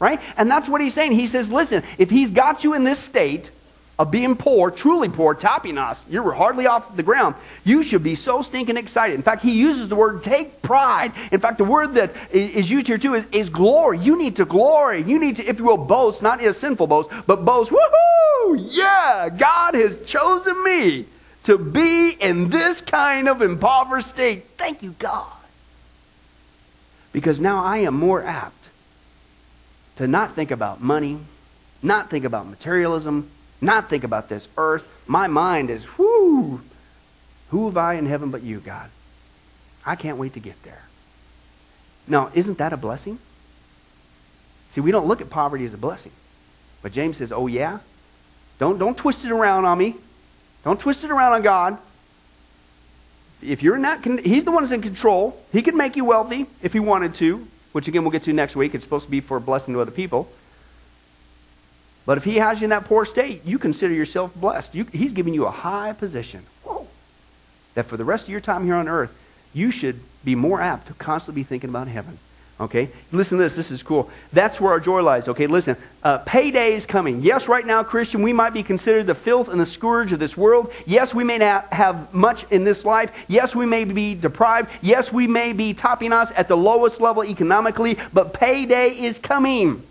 [0.00, 0.20] Right?
[0.36, 1.12] And that's what he's saying.
[1.12, 3.52] He says, listen, if he's got you in this state,
[3.98, 7.34] of being poor, truly poor, tapinos, you're hardly off the ground,
[7.64, 9.14] you should be so stinking excited.
[9.14, 11.12] In fact, he uses the word take pride.
[11.32, 13.98] In fact, the word that is used here too is, is glory.
[13.98, 15.02] You need to glory.
[15.02, 18.68] You need to, if you will, boast, not a sinful boast, but boast, woohoo!
[18.70, 21.06] Yeah, God has chosen me
[21.44, 24.44] to be in this kind of impoverished state.
[24.56, 25.26] Thank you, God.
[27.12, 28.54] Because now I am more apt
[29.96, 31.18] to not think about money,
[31.82, 33.28] not think about materialism,
[33.60, 34.86] not think about this earth.
[35.06, 36.60] My mind is, whoo,
[37.48, 38.90] who have I in heaven but you, God?
[39.84, 40.82] I can't wait to get there.
[42.06, 43.18] Now, isn't that a blessing?
[44.70, 46.12] See, we don't look at poverty as a blessing.
[46.82, 47.78] But James says, oh, yeah?
[48.58, 49.96] Don't, don't twist it around on me.
[50.64, 51.78] Don't twist it around on God.
[53.40, 55.40] If you're in that, he's the one who's in control.
[55.52, 58.56] He could make you wealthy if he wanted to, which again we'll get to next
[58.56, 58.74] week.
[58.74, 60.28] It's supposed to be for a blessing to other people.
[62.08, 64.74] But if he has you in that poor state, you consider yourself blessed.
[64.74, 66.42] You, he's giving you a high position.
[66.64, 66.86] Whoa.
[67.74, 69.12] That for the rest of your time here on earth,
[69.52, 72.18] you should be more apt to constantly be thinking about heaven.
[72.58, 72.88] Okay?
[73.12, 73.54] Listen to this.
[73.54, 74.10] This is cool.
[74.32, 75.28] That's where our joy lies.
[75.28, 75.76] Okay, listen.
[76.02, 77.20] Uh, payday is coming.
[77.20, 80.34] Yes, right now, Christian, we might be considered the filth and the scourge of this
[80.34, 80.72] world.
[80.86, 83.12] Yes, we may not have much in this life.
[83.28, 84.70] Yes, we may be deprived.
[84.80, 87.98] Yes, we may be tapinos at the lowest level economically.
[88.14, 89.82] But payday is coming.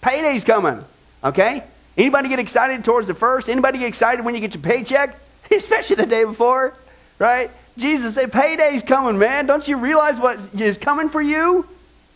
[0.00, 0.86] Payday's coming.
[1.22, 1.62] Okay?
[1.96, 3.48] Anybody get excited towards the first?
[3.48, 5.16] Anybody get excited when you get your paycheck?
[5.50, 6.74] Especially the day before,
[7.18, 7.50] right?
[7.76, 9.46] Jesus said, payday's coming, man.
[9.46, 11.66] Don't you realize what is coming for you?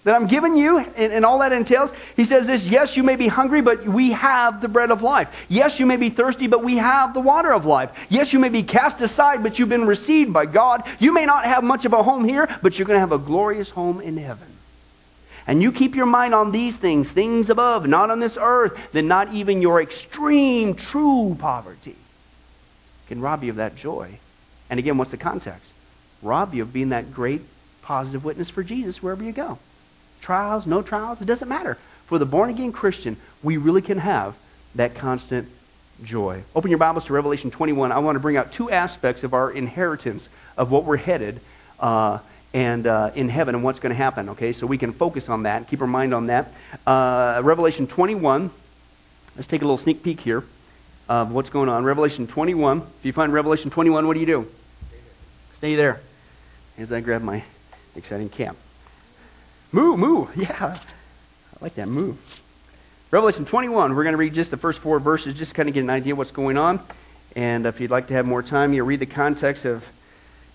[0.04, 1.90] That I'm giving you and, and, all that entails.
[2.14, 5.30] He says this, yes, you may be hungry, but we have the bread of life.
[5.48, 7.90] Yes, you may be thirsty, but we have the water of life.
[8.10, 10.84] Yes, you may be cast aside, but you've been received by God.
[10.98, 13.18] You may not have much of a home here, but you're going to have a
[13.18, 14.53] glorious home in heaven
[15.46, 19.08] and you keep your mind on these things, things above, not on this earth, then
[19.08, 21.96] not even your extreme true poverty
[23.08, 24.18] can rob you of that joy.
[24.70, 25.70] And again, what's the context?
[26.22, 27.42] Rob you of being that great
[27.82, 29.58] positive witness for Jesus wherever you go.
[30.20, 31.76] Trials, no trials, it doesn't matter.
[32.06, 34.34] For the born again Christian, we really can have
[34.74, 35.48] that constant
[36.02, 36.42] joy.
[36.56, 37.92] Open your Bibles to Revelation 21.
[37.92, 41.40] I want to bring out two aspects of our inheritance of what we're headed.
[41.78, 42.18] Uh,
[42.54, 44.30] and uh, in heaven and what's going to happen.
[44.30, 46.54] Okay, so we can focus on that, keep our mind on that.
[46.86, 48.50] Uh, Revelation 21.
[49.36, 50.44] Let's take a little sneak peek here
[51.08, 51.84] of what's going on.
[51.84, 52.78] Revelation 21.
[52.78, 54.46] If you find Revelation 21, what do you do?
[55.56, 56.00] Stay there.
[56.78, 57.44] As I grab my
[57.96, 58.56] exciting cap.
[59.72, 60.28] Moo, moo.
[60.36, 62.16] Yeah, I like that move.
[63.10, 65.82] Revelation 21, we're going to read just the first four verses, just kind of get
[65.82, 66.80] an idea what's going on.
[67.36, 69.84] And if you'd like to have more time, you read the context of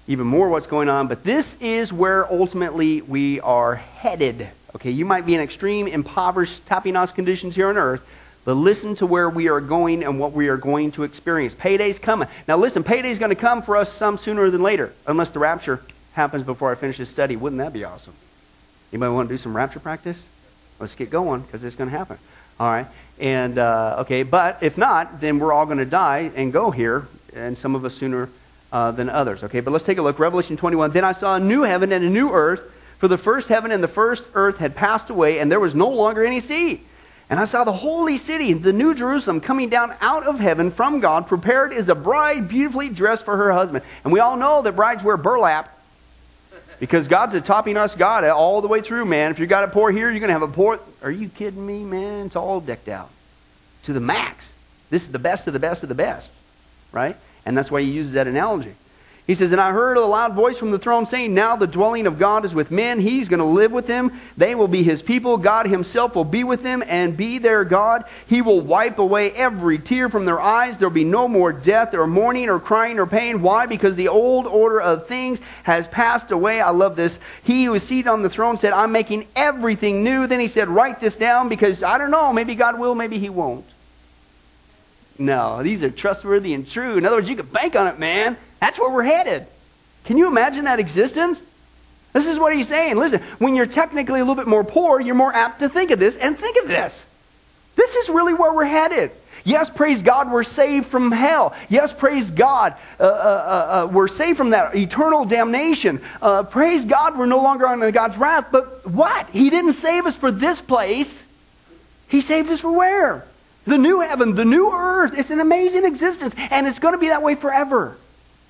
[0.10, 1.08] even more what's going on.
[1.08, 4.50] But this is where ultimately we are headed.
[4.76, 8.02] Okay, you might be in extreme, impoverished, tapinos conditions here on earth,
[8.43, 11.54] but listen to where we are going and what we are going to experience.
[11.54, 12.28] Payday's coming.
[12.48, 15.80] Now, listen, payday's going to come for us some sooner than later, unless the rapture
[16.13, 17.36] happens before I finish this study.
[17.36, 18.15] Wouldn't that be awesome?
[18.91, 20.26] Anybody want to do some rapture practice?
[20.80, 22.17] Let's get going because it's going to happen.
[22.60, 22.88] All right.
[23.19, 27.08] And, uh, okay, but if not, then we're all going to die and go here,
[27.36, 28.30] and some of us sooner
[28.72, 29.44] uh, than others.
[29.44, 30.20] Okay, but let's take a look.
[30.20, 30.92] Revelation 21.
[30.92, 32.62] Then I saw a new heaven and a new earth,
[32.98, 35.90] for the first heaven and the first earth had passed away, and there was no
[35.90, 36.82] longer any sea.
[37.30, 41.00] And I saw the holy city, the new Jerusalem, coming down out of heaven from
[41.00, 43.86] God, prepared as a bride beautifully dressed for her husband.
[44.04, 45.76] And we all know that brides wear burlap
[46.80, 49.32] because God's a tapinos God all the way through, man.
[49.32, 50.80] If you got it poor here, you're going to have a poor.
[51.04, 52.28] Are you kidding me, man?
[52.28, 53.10] It's all decked out
[53.84, 54.52] to the max.
[54.90, 56.30] This is the best of the best of the best,
[56.92, 57.16] right?
[57.45, 58.73] And that's why he uses that analogy.
[59.30, 62.08] He says, And I heard a loud voice from the throne saying, Now the dwelling
[62.08, 62.99] of God is with men.
[62.99, 64.19] He's going to live with them.
[64.38, 65.38] They will be his people.
[65.38, 68.06] God himself will be with them and be their God.
[68.25, 70.80] He will wipe away every tear from their eyes.
[70.80, 73.43] There will be no more death or mourning or crying or pain.
[73.43, 73.67] Why?
[73.67, 76.60] Because the old order of things has passed away.
[76.60, 77.19] I love this.
[77.43, 80.25] He who is seated on the throne said, I'm making everything new.
[80.25, 82.34] Then he said, Write this down because I don't know.
[82.34, 83.63] Maybe God will, maybe he won't.
[85.20, 86.98] No, these are trustworthy and true.
[86.98, 88.38] In other words, you can bank on it, man.
[88.62, 89.46] That's where we're headed.
[90.06, 91.42] Can you imagine that existence?
[92.14, 92.96] This is what he's saying.
[92.96, 96.00] Listen, when you're technically a little bit more poor, you're more apt to think of
[96.00, 97.06] this and think of this.
[97.76, 99.12] This is really where we're headed.
[99.44, 101.54] Yes, praise God, we're saved from hell.
[101.70, 106.02] Yes, praise God, uh, uh, uh, uh we're saved from that eternal damnation.
[106.22, 108.48] Uh, praise God, we're no longer under God's wrath.
[108.52, 109.30] But what?
[109.30, 111.26] He didn't save us for this place.
[112.08, 113.26] He saved us for where?
[113.70, 115.16] The new heaven, the new earth.
[115.16, 117.98] It's an amazing existence, and it's going to be that way forever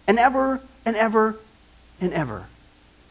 [0.07, 1.37] and ever and ever
[1.99, 2.45] and ever.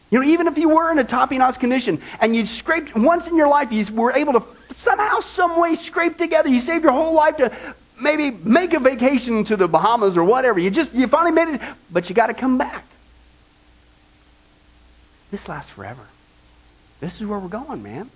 [0.09, 3.37] You know, even if you were in a tapinos condition and you scraped once in
[3.37, 4.43] your life, you were able to
[4.73, 6.49] somehow, some way scrape together.
[6.49, 7.51] You saved your whole life to
[8.01, 10.57] maybe make a vacation to the Bahamas or whatever.
[10.57, 12.85] You just, you finally made it, but you got to come back.
[15.29, 16.07] This lasts forever.
[17.01, 18.09] This is where we're going, man.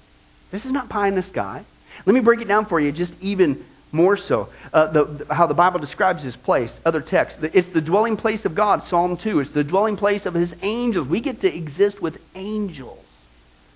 [0.49, 1.63] This is not pie in the sky.
[2.07, 4.49] Let me break it down for you just even more so.
[4.73, 7.41] Uh, the, how the Bible describes this place, other texts.
[7.53, 9.39] It's the dwelling place of God, Psalm 2.
[9.39, 11.07] It's the dwelling place of his angels.
[11.07, 12.99] We get to exist with angels.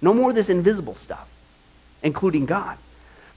[0.02, 1.28] No more of this invisible stuff,
[2.04, 2.78] including God.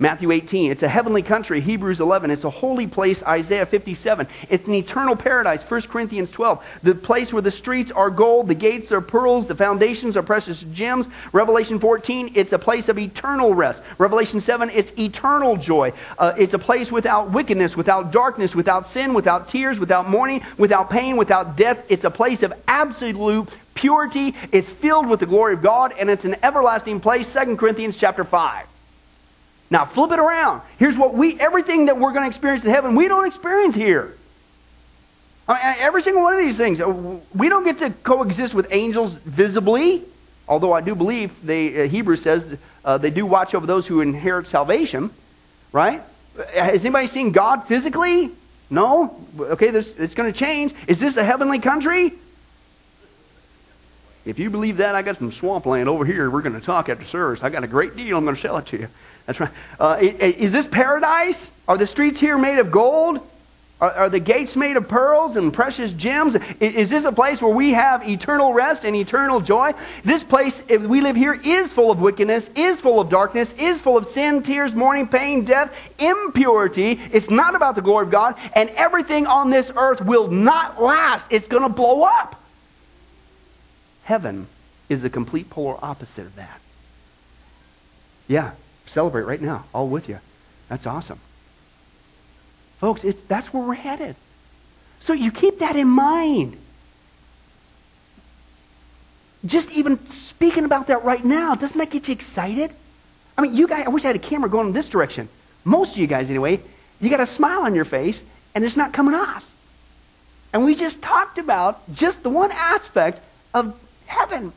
[0.01, 1.61] Matthew 18, it's a heavenly country.
[1.61, 3.23] Hebrews 11, it's a holy place.
[3.23, 5.63] Isaiah 57, it's an eternal paradise.
[5.63, 9.55] 1 Corinthians 12, the place where the streets are gold, the gates are pearls, the
[9.55, 11.07] foundations are precious gems.
[11.33, 13.83] Revelation 14, it's a place of eternal rest.
[13.99, 15.93] Revelation 7, it's eternal joy.
[16.19, 20.89] Uh, it's a place without wickedness, without darkness, without sin, without tears, without mourning, without
[20.89, 21.85] pain, without death.
[21.91, 24.35] It's a place of absolute purity.
[24.51, 27.31] It's filled with the glory of God, and it's an everlasting place.
[27.35, 28.67] 2 Corinthians chapter 5.
[29.71, 30.63] Now flip it around.
[30.79, 34.17] Here's what we, everything that we're going to experience in heaven, we don't experience here.
[35.47, 36.89] I mean, every single one of these things, uh,
[37.35, 40.03] we don't get to coexist with angels visibly,
[40.49, 44.01] although I do believe they, uh, Hebrews says uh, they do watch over those who
[44.01, 45.11] inherit salvation,
[45.73, 46.03] right?
[46.55, 48.31] Has anybody seen God physically?
[48.71, 49.17] No?
[49.39, 50.73] Okay, it's going to change.
[50.87, 52.13] Is this a heavenly country?
[54.25, 56.31] If you believe that, I got some swampland over here.
[56.31, 57.43] We're going to talk after service.
[57.43, 58.17] I got a great deal.
[58.19, 58.89] I'm going to sell it to you.
[59.31, 59.51] That's right.
[59.79, 61.53] Uh, is this paradise?
[61.69, 63.21] Are the streets here made of gold?
[63.81, 66.35] Are, are, the gates made of pearls and precious gems?
[66.59, 69.75] Is, is, this a place where we have eternal rest and eternal joy?
[70.03, 73.81] This place, if we live here, is full of wickedness, is full of darkness, is
[73.81, 77.01] full of sin, tears, mourning, pain, death, impurity.
[77.13, 81.29] It's not about the glory of God, and everything on this earth will not last.
[81.31, 82.35] It's going to blow up.
[84.03, 84.49] Heaven
[84.89, 86.61] is the complete polar opposite of that.
[88.27, 88.51] Yeah,
[88.91, 90.19] Celebrate right now, all with you.
[90.69, 91.21] That's awesome.
[92.81, 94.17] Folks, it's, that's where we're headed.
[94.99, 96.57] So you keep that in mind.
[99.47, 102.73] Just even speaking about that right now, doesn't that get you excited?
[103.39, 105.29] I mean, you guys, I wish I had a camera going in this direction.
[105.65, 106.61] Most of you guys, anyway,
[107.01, 108.21] you got a smile on your face,
[108.57, 109.49] and it's not coming off.
[110.53, 113.21] And we just talked about just the one aspect
[113.55, 114.53] of heaven.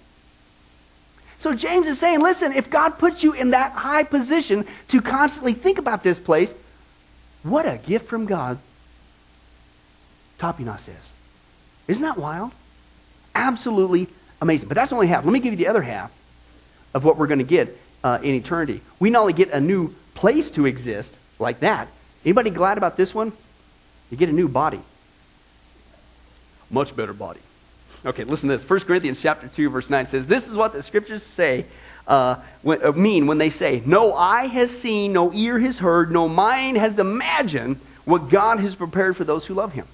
[1.43, 5.53] So James is saying, listen, if God puts you in that high position to constantly
[5.53, 6.55] think about this place,
[7.43, 8.59] what a gift from God
[10.39, 11.11] Tapinos is.
[11.89, 12.53] Isn't that wild?
[13.35, 14.07] Absolutely
[14.41, 14.69] amazing.
[14.69, 15.25] But that's only half.
[15.25, 16.13] Let me give you the other half
[16.93, 18.79] of what we're going to get uh, in eternity.
[19.01, 21.89] We not only get a new place to exist like that.
[22.23, 23.33] Anybody glad about this one?
[24.09, 24.79] You get a new body.
[26.71, 27.41] Much better body.
[28.05, 28.69] Okay, listen to this.
[28.69, 31.65] 1 Corinthians chapter 2, verse 9 says, This is what the scriptures say,
[32.05, 36.11] uh, when, uh, mean when they say, No eye has seen, no ear has heard,
[36.11, 39.87] no mind has imagined what God has prepared for those who love him.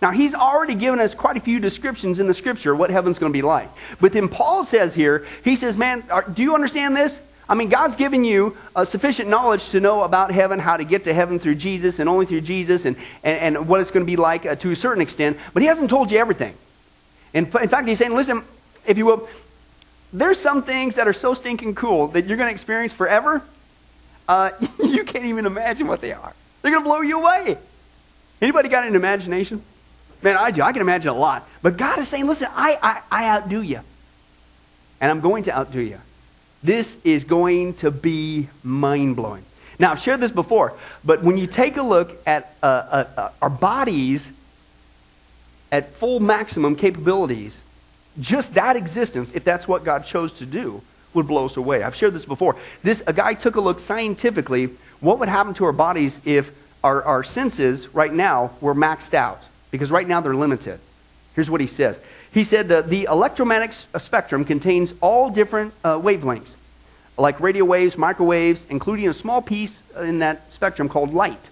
[0.00, 3.32] Now, he's already given us quite a few descriptions in the scripture what heaven's going
[3.32, 3.70] to be like.
[4.00, 7.20] But then Paul says here, he says, Man, are, do you understand this?
[7.48, 11.04] I mean, God's given you uh, sufficient knowledge to know about heaven, how to get
[11.04, 14.10] to heaven through Jesus and only through Jesus, and, and, and what it's going to
[14.10, 15.38] be like uh, to a certain extent.
[15.52, 16.56] But He hasn't told you everything.
[17.34, 18.42] In, in fact, He's saying, listen,
[18.86, 19.28] if you will,
[20.12, 23.42] there's some things that are so stinking cool that you're going to experience forever.
[24.28, 24.50] Uh,
[24.84, 26.34] you can't even imagine what they are.
[26.60, 27.58] They're going to blow you away.
[28.40, 29.62] Anybody got an imagination?
[30.22, 30.62] Man, I do.
[30.62, 31.48] I can imagine a lot.
[31.62, 33.80] But God is saying, listen, I, I, I outdo you.
[35.00, 35.98] And I'm going to outdo you.
[36.62, 39.44] This is going to be mind blowing.
[39.78, 43.30] Now, I've shared this before, but when you take a look at uh, uh, uh,
[43.40, 44.30] our bodies
[45.72, 47.60] at full maximum capabilities,
[48.20, 50.82] just that existence, if that's what God chose to do,
[51.14, 51.82] would blow us away.
[51.82, 52.56] I've shared this before.
[52.82, 54.70] This a guy took a look scientifically.
[55.00, 56.52] What would happen to our bodies if
[56.84, 59.42] our, our senses right now were maxed out?
[59.70, 60.78] Because right now they're limited.
[61.34, 61.98] Here's what he says
[62.32, 66.54] he said uh, the electromagnetic spectrum contains all different uh, wavelengths,
[67.18, 71.50] like radio waves, microwaves, including a small piece in that spectrum called light.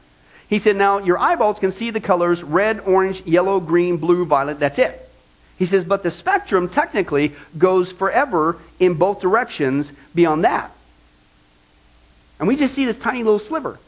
[0.50, 4.58] He said, now your eyeballs can see the colors red, orange, yellow, green, blue, violet,
[4.58, 5.08] that's it.
[5.58, 10.72] He says, but the spectrum technically goes forever in both directions beyond that.
[12.40, 13.78] And we just see this tiny little sliver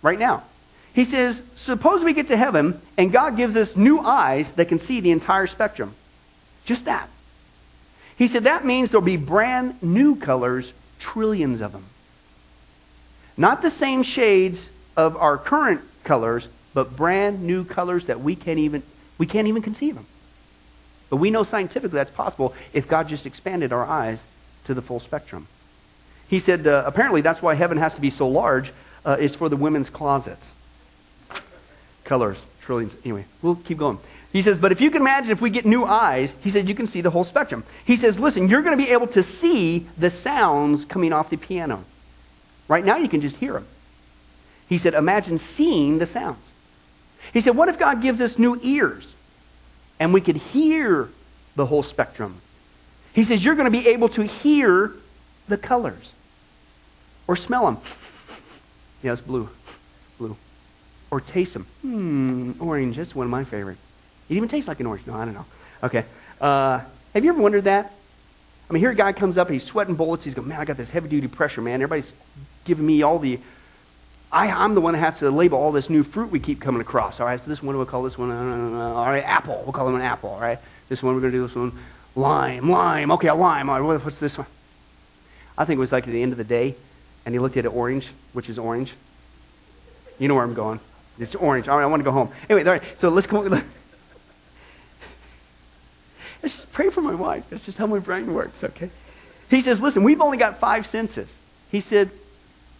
[0.00, 0.44] right now.
[0.92, 4.78] He says, suppose we get to heaven and God gives us new eyes that can
[4.78, 5.94] see the entire spectrum.
[6.66, 7.08] Just that.
[8.16, 11.84] He said that means there'll be brand new colors, trillions of them.
[13.36, 14.68] Not the same shades
[15.00, 18.82] of our current colors, but brand new colors that we can't even
[19.18, 20.06] we can't even conceive them.
[21.10, 24.18] But we know scientifically that's possible if God just expanded our eyes
[24.64, 25.46] to the full spectrum.
[26.28, 28.72] He said uh, apparently that's why heaven has to be so large
[29.04, 30.52] uh, is for the women's closets.
[32.04, 32.94] Colors, trillions.
[33.04, 33.98] Anyway, we'll keep going.
[34.32, 36.74] He says, but if you can imagine if we get new eyes, he said, you
[36.74, 37.64] can see the whole spectrum.
[37.84, 41.36] He says, listen, you're going to be able to see the sounds coming off the
[41.36, 41.84] piano.
[42.68, 43.66] Right now, you can just hear them.
[44.70, 46.38] He said, imagine seeing the sounds.
[47.32, 49.12] He said, what if God gives us new ears
[49.98, 51.08] and we could hear
[51.56, 52.40] the whole spectrum?
[53.12, 54.94] He says, you're going to be able to hear
[55.48, 56.12] the colors
[57.26, 57.78] or smell them.
[59.02, 59.48] Yeah, it's blue.
[60.18, 60.36] Blue.
[61.10, 61.64] Or taste them.
[61.80, 62.98] Hmm, orange.
[62.98, 63.80] That's one of my favorites.
[64.28, 65.06] It even tastes like an orange.
[65.06, 65.46] No, I don't know.
[65.82, 66.04] Okay.
[66.38, 66.80] Uh,
[67.14, 67.94] have you ever wondered that?
[68.68, 70.22] I mean, here a guy comes up he's sweating bullets.
[70.22, 71.76] He's going, man, I got this heavy duty pressure, man.
[71.76, 72.12] Everybody's
[72.64, 73.38] giving me all the.
[74.32, 76.80] I, I'm the one that has to label all this new fruit we keep coming
[76.80, 77.18] across.
[77.18, 79.60] All right, so this one, we'll call this one, uh, all right, apple.
[79.64, 80.58] We'll call them an apple, all right?
[80.88, 81.72] This one, we're going to do this one,
[82.14, 83.10] lime, lime.
[83.12, 83.68] Okay, a lime.
[83.68, 84.46] All right, what's this one?
[85.58, 86.76] I think it was like at the end of the day,
[87.26, 88.94] and he looked at an orange, which is orange.
[90.20, 90.78] You know where I'm going.
[91.18, 91.68] It's orange.
[91.68, 92.30] All right, I want to go home.
[92.48, 93.48] Anyway, all right, so let's come.
[96.42, 97.44] Let's just pray for my wife.
[97.50, 98.88] That's just how my brain works, okay?
[99.50, 101.34] He says, listen, we've only got five senses.
[101.70, 102.08] He said,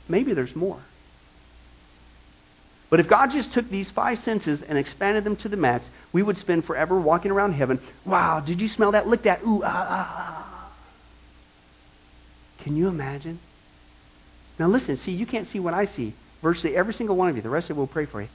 [0.08, 0.80] maybe there's more.
[2.90, 6.24] But if God just took these five senses and expanded them to the max, we
[6.24, 7.79] would spend forever walking around heaven.
[8.05, 9.07] Wow, did you smell that?
[9.07, 9.42] Lick that.
[9.42, 10.70] Ooh, ah, ah, ah.
[12.59, 13.38] Can you imagine?
[14.59, 16.12] Now listen, see, you can't see what I see.
[16.42, 17.42] Virtually every single one of you.
[17.42, 18.29] The rest of you will pray for you.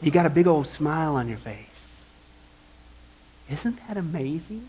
[0.00, 1.58] You got a big old smile on your face.
[3.50, 4.68] Isn't that amazing?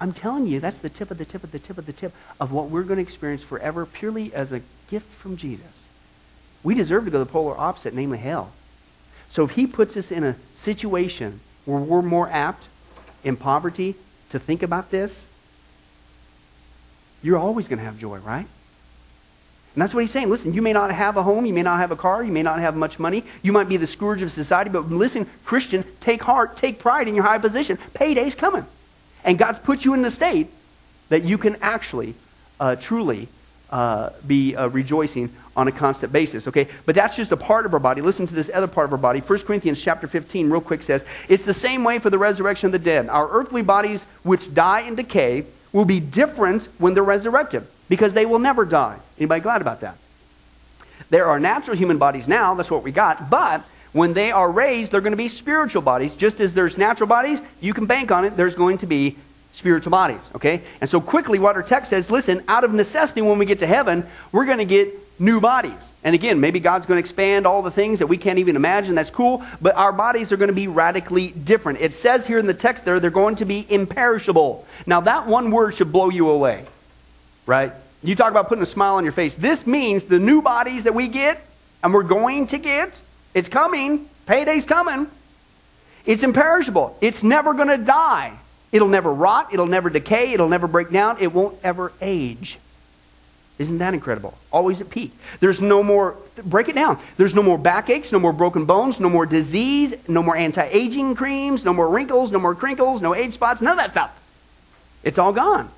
[0.00, 2.12] I'm telling you, that's the tip of the tip of the tip of the tip
[2.40, 5.79] of what we're going to experience forever purely as a gift from Jesus.
[6.62, 8.52] We deserve to go the polar opposite, namely hell.
[9.28, 12.66] So if he puts us in a situation where we're more apt
[13.24, 13.94] in poverty
[14.30, 15.26] to think about this,
[17.22, 18.46] you're always going to have joy, right?
[19.74, 20.28] And that's what he's saying.
[20.28, 22.42] Listen, you may not have a home, you may not have a car, you may
[22.42, 26.22] not have much money, you might be the scourge of society, but listen, Christian, take
[26.22, 27.78] heart, take pride in your high position.
[27.94, 28.66] Payday's coming.
[29.22, 30.48] And God's put you in the state
[31.08, 32.14] that you can actually,
[32.58, 33.28] uh, truly
[33.70, 36.68] uh, be uh, rejoicing on a constant basis, okay?
[36.86, 38.00] But that's just a part of our body.
[38.00, 39.20] Listen to this other part of our body.
[39.20, 42.72] 1 Corinthians chapter 15, real quick, says, It's the same way for the resurrection of
[42.72, 43.08] the dead.
[43.08, 48.26] Our earthly bodies, which die and decay, will be different when they're resurrected because they
[48.26, 48.98] will never die.
[49.18, 49.96] Anybody glad about that?
[51.10, 54.92] There are natural human bodies now, that's what we got, but when they are raised,
[54.92, 56.14] they're going to be spiritual bodies.
[56.14, 59.16] Just as there's natural bodies, you can bank on it, there's going to be
[59.52, 60.62] spiritual bodies, okay?
[60.80, 63.66] And so quickly what our text says, listen, out of necessity when we get to
[63.66, 65.78] heaven, we're going to get new bodies.
[66.02, 68.94] And again, maybe God's going to expand all the things that we can't even imagine.
[68.94, 69.44] That's cool.
[69.60, 71.80] But our bodies are going to be radically different.
[71.80, 74.66] It says here in the text there, they're going to be imperishable.
[74.86, 76.64] Now, that one word should blow you away,
[77.46, 77.72] right?
[78.02, 79.36] You talk about putting a smile on your face.
[79.36, 81.46] This means the new bodies that we get
[81.82, 82.98] and we're going to get,
[83.34, 84.08] it's coming.
[84.26, 85.06] Payday's coming.
[86.06, 86.96] It's imperishable.
[87.00, 88.32] It's never going to die.
[88.72, 89.52] It'll never rot.
[89.52, 90.32] It'll never decay.
[90.32, 91.18] It'll never break down.
[91.20, 92.58] It won't ever age.
[93.60, 94.32] Isn't that incredible?
[94.50, 95.12] Always at peak.
[95.40, 96.98] There's no more, break it down.
[97.18, 101.14] There's no more backaches, no more broken bones, no more disease, no more anti aging
[101.14, 104.18] creams, no more wrinkles, no more crinkles, no age spots, none of that stuff.
[105.04, 105.68] It's all gone.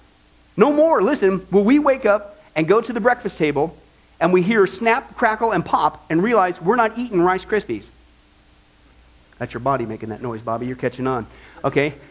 [0.57, 1.03] No more.
[1.03, 3.77] Listen, will we wake up and go to the breakfast table
[4.21, 7.87] and we hear snap, crackle, and pop and realize we're not eating Rice Krispies?
[9.39, 10.67] That's your body making that noise, Bobby.
[10.67, 11.27] You're catching on.
[11.65, 11.95] Okay?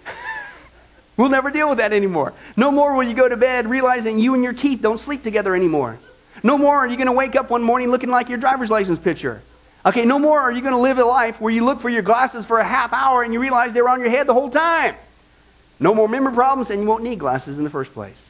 [1.18, 2.34] We'll never deal with that anymore.
[2.56, 5.56] No more will you go to bed realizing you and your teeth don't sleep together
[5.56, 6.00] anymore.
[6.44, 9.00] No more are you going to wake up one morning looking like your driver's license
[9.00, 9.42] picture.
[9.86, 12.02] Okay, no more are you going to live a life where you look for your
[12.02, 14.50] glasses for a half hour and you realize they were on your head the whole
[14.50, 14.96] time.
[15.80, 18.21] No more memory problems and you won't need glasses in the first place.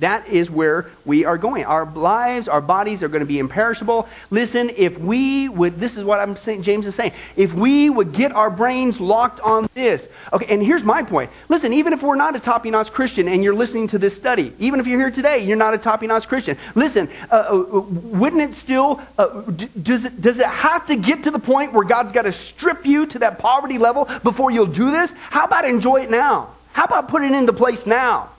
[0.00, 1.66] That is where we are going.
[1.66, 4.08] Our lives, our bodies are going to be imperishable.
[4.30, 8.14] Listen, if we would, this is what I'm saying, James is saying, if we would
[8.14, 10.08] get our brains locked on this.
[10.32, 11.30] Okay, and here's my point.
[11.50, 14.80] Listen, even if we're not a Tapinos Christian and you're listening to this study, even
[14.80, 16.56] if you're here today, you're not a Tapinos Christian.
[16.74, 21.22] Listen, uh, uh, wouldn't it still, uh, d- does, it, does it have to get
[21.24, 24.64] to the point where God's got to strip you to that poverty level before you'll
[24.64, 25.12] do this?
[25.28, 26.54] How about enjoy it now?
[26.72, 28.30] How about put it into place now?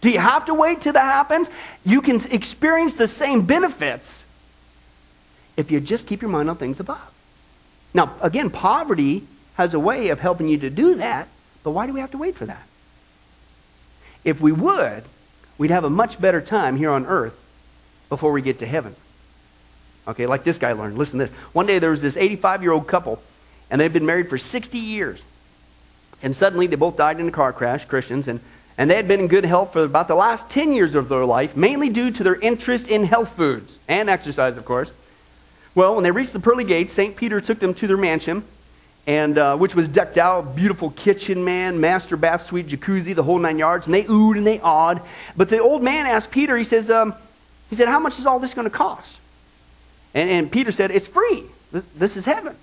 [0.00, 1.50] Do you have to wait till that happens?
[1.84, 4.24] You can experience the same benefits
[5.56, 7.12] if you just keep your mind on things above.
[7.92, 9.24] Now, again, poverty
[9.54, 11.26] has a way of helping you to do that,
[11.64, 12.62] but why do we have to wait for that?
[14.22, 15.04] If we would,
[15.56, 17.36] we'd have a much better time here on earth
[18.08, 18.94] before we get to heaven.
[20.06, 20.96] Okay, like this guy learned.
[20.96, 21.34] Listen to this.
[21.52, 23.20] One day there was this 85 year old couple,
[23.70, 25.22] and they'd been married for 60 years.
[26.22, 28.40] And suddenly they both died in a car crash, Christians, and
[28.78, 31.24] and they had been in good health for about the last 10 years of their
[31.24, 34.92] life, mainly due to their interest in health foods and exercise, of course.
[35.74, 37.16] Well, when they reached the pearly gates, St.
[37.16, 38.44] Peter took them to their mansion,
[39.08, 43.38] and uh, which was decked out, beautiful kitchen, man, master bath suite, jacuzzi, the whole
[43.38, 45.02] nine yards, and they oohed and they awed.
[45.36, 47.14] But the old man asked Peter, he says, um,
[47.70, 49.16] he said, how much is all this going to cost?
[50.14, 51.44] And, and Peter said, it's free.
[51.72, 52.54] This is heaven.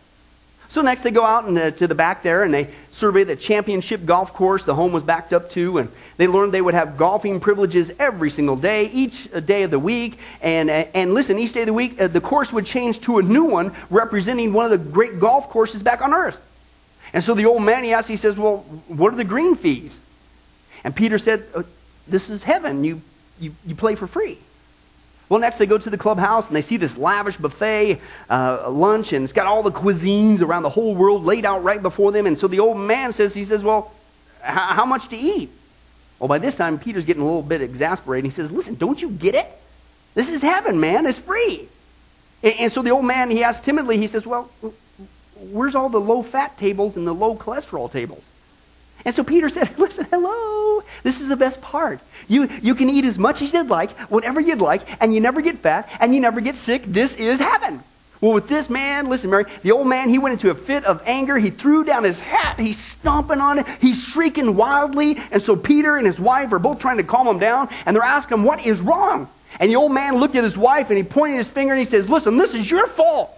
[0.70, 4.06] So next they go out the, to the back there and they survey the championship
[4.06, 7.40] golf course the home was backed up to and they learned they would have golfing
[7.40, 10.18] privileges every single day, each day of the week.
[10.42, 13.22] And, and listen, each day of the week, uh, the course would change to a
[13.22, 16.38] new one representing one of the great golf courses back on earth.
[17.12, 18.58] And so the old man, he asks, he says, Well,
[18.88, 20.00] what are the green fees?
[20.84, 21.64] And Peter said, uh,
[22.08, 22.84] This is heaven.
[22.84, 23.02] You,
[23.40, 24.38] you, you play for free.
[25.28, 28.00] Well, next they go to the clubhouse and they see this lavish buffet
[28.30, 31.82] uh, lunch, and it's got all the cuisines around the whole world laid out right
[31.82, 32.28] before them.
[32.28, 33.92] And so the old man says, He says, Well,
[34.42, 35.50] how much to eat?
[36.20, 38.26] Well, by this time, Peter's getting a little bit exasperated.
[38.26, 39.48] He says, Listen, don't you get it?
[40.14, 41.06] This is heaven, man.
[41.06, 41.68] It's free.
[42.42, 44.50] And, and so the old man, he asks timidly, he says, Well,
[45.36, 48.24] where's all the low fat tables and the low cholesterol tables?
[49.04, 50.84] And so Peter said, Listen, hello.
[51.04, 52.00] This is the best part.
[52.28, 55.42] You, you can eat as much as you'd like, whatever you'd like, and you never
[55.42, 56.84] get fat, and you never get sick.
[56.86, 57.84] This is heaven.
[58.26, 61.00] Well, with this man, listen, Mary, the old man, he went into a fit of
[61.06, 61.38] anger.
[61.38, 62.60] He threw down his hat.
[62.60, 63.68] He's stomping on it.
[63.80, 65.22] He's shrieking wildly.
[65.30, 68.02] And so Peter and his wife are both trying to calm him down, and they're
[68.02, 69.30] asking him, What is wrong?
[69.60, 71.86] And the old man looked at his wife and he pointed his finger and he
[71.86, 73.30] says, Listen, this is your fault.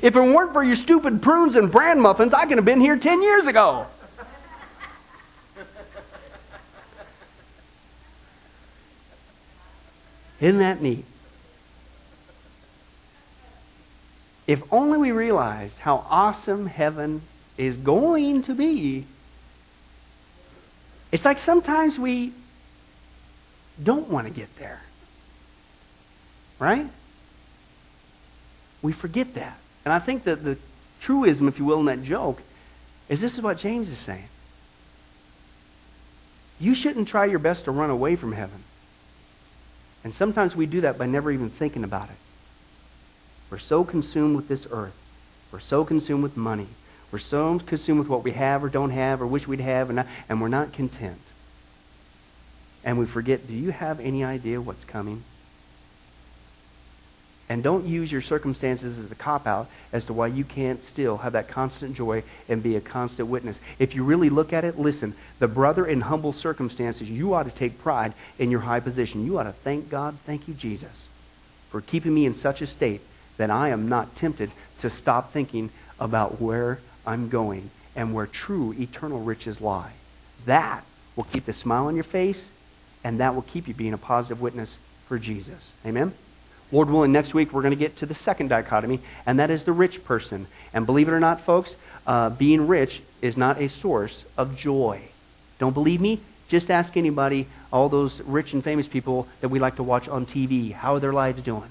[0.00, 2.96] If it weren't for your stupid prunes and bran muffins, I could have been here
[2.96, 3.88] 10 years ago.
[10.40, 11.04] Isn't that neat?
[14.46, 17.22] If only we realized how awesome heaven
[17.56, 19.06] is going to be.
[21.10, 22.32] It's like sometimes we
[23.82, 24.82] don't want to get there.
[26.58, 26.86] Right?
[28.82, 29.58] We forget that.
[29.84, 30.56] And I think that the
[31.00, 32.40] truism, if you will, in that joke
[33.08, 34.28] is this is what James is saying.
[36.58, 38.62] You shouldn't try your best to run away from heaven.
[40.04, 42.16] And sometimes we do that by never even thinking about it.
[43.50, 44.94] We're so consumed with this earth.
[45.52, 46.66] We're so consumed with money.
[47.12, 49.96] We're so consumed with what we have or don't have or wish we'd have, and,
[49.96, 51.20] not, and we're not content.
[52.84, 55.22] And we forget do you have any idea what's coming?
[57.48, 61.18] And don't use your circumstances as a cop out as to why you can't still
[61.18, 63.60] have that constant joy and be a constant witness.
[63.78, 67.52] If you really look at it, listen, the brother in humble circumstances, you ought to
[67.52, 69.24] take pride in your high position.
[69.24, 71.06] You ought to thank God, thank you, Jesus
[71.76, 73.02] for keeping me in such a state
[73.36, 78.74] that I am not tempted to stop thinking about where I'm going and where true
[78.78, 79.92] eternal riches lie.
[80.44, 80.84] That
[81.16, 82.48] will keep the smile on your face,
[83.02, 84.76] and that will keep you being a positive witness
[85.06, 85.72] for Jesus.
[85.84, 86.12] Amen?
[86.72, 89.64] Lord willing, next week we're going to get to the second dichotomy, and that is
[89.64, 90.46] the rich person.
[90.74, 91.76] And believe it or not, folks,
[92.06, 95.00] uh, being rich is not a source of joy.
[95.58, 96.20] Don't believe me?
[96.48, 100.26] Just ask anybody, all those rich and famous people that we like to watch on
[100.26, 100.72] TV.
[100.72, 101.70] How are their lives doing?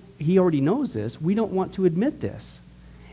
[0.21, 2.59] He already knows this, we don't want to admit this.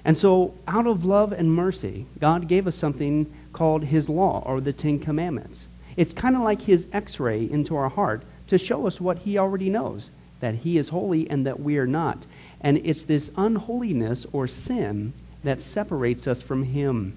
[0.05, 4.61] And so, out of love and mercy, God gave us something called His law or
[4.61, 5.67] the Ten Commandments.
[5.97, 9.39] It's kind of like His x ray into our heart to show us what He
[9.39, 12.27] already knows that He is holy and that we are not.
[12.61, 15.13] And it's this unholiness or sin
[15.45, 17.17] that separates us from Him.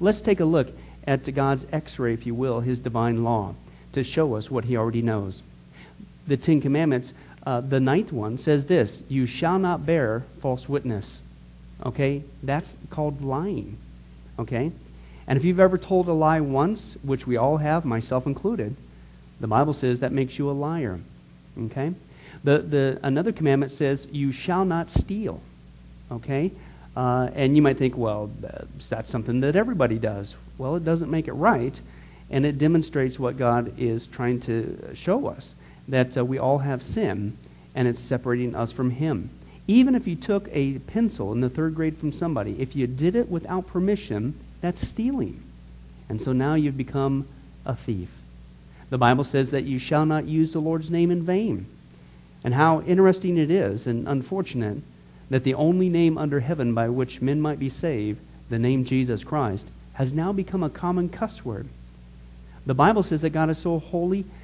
[0.00, 0.68] Let's take a look
[1.06, 3.54] at God's x ray, if you will, His divine law,
[3.92, 5.42] to show us what He already knows.
[6.26, 7.14] The Ten Commandments,
[7.44, 11.20] uh, the ninth one, says this You shall not bear false witness.
[11.84, 12.22] Okay?
[12.42, 13.76] That's called lying.
[14.38, 14.70] Okay?
[15.26, 18.76] And if you've ever told a lie once, which we all have, myself included,
[19.40, 21.00] the Bible says that makes you a liar.
[21.64, 21.92] Okay?
[22.44, 25.40] The, the, another commandment says, You shall not steal.
[26.10, 26.52] Okay?
[26.96, 28.30] Uh, and you might think, well,
[28.88, 30.36] that's something that everybody does.
[30.58, 31.80] Well, it doesn't make it right,
[32.30, 35.54] and it demonstrates what God is trying to show us
[35.88, 37.36] that uh, we all have sin,
[37.74, 39.30] and it's separating us from Him.
[39.68, 43.14] Even if you took a pencil in the third grade from somebody, if you did
[43.14, 45.42] it without permission, that's stealing.
[46.08, 47.26] And so now you've become
[47.64, 48.08] a thief.
[48.90, 51.66] The Bible says that you shall not use the Lord's name in vain.
[52.44, 54.82] And how interesting it is and unfortunate
[55.30, 58.20] that the only name under heaven by which men might be saved,
[58.50, 61.68] the name Jesus Christ, has now become a common cuss word.
[62.66, 64.24] The Bible says that God is so holy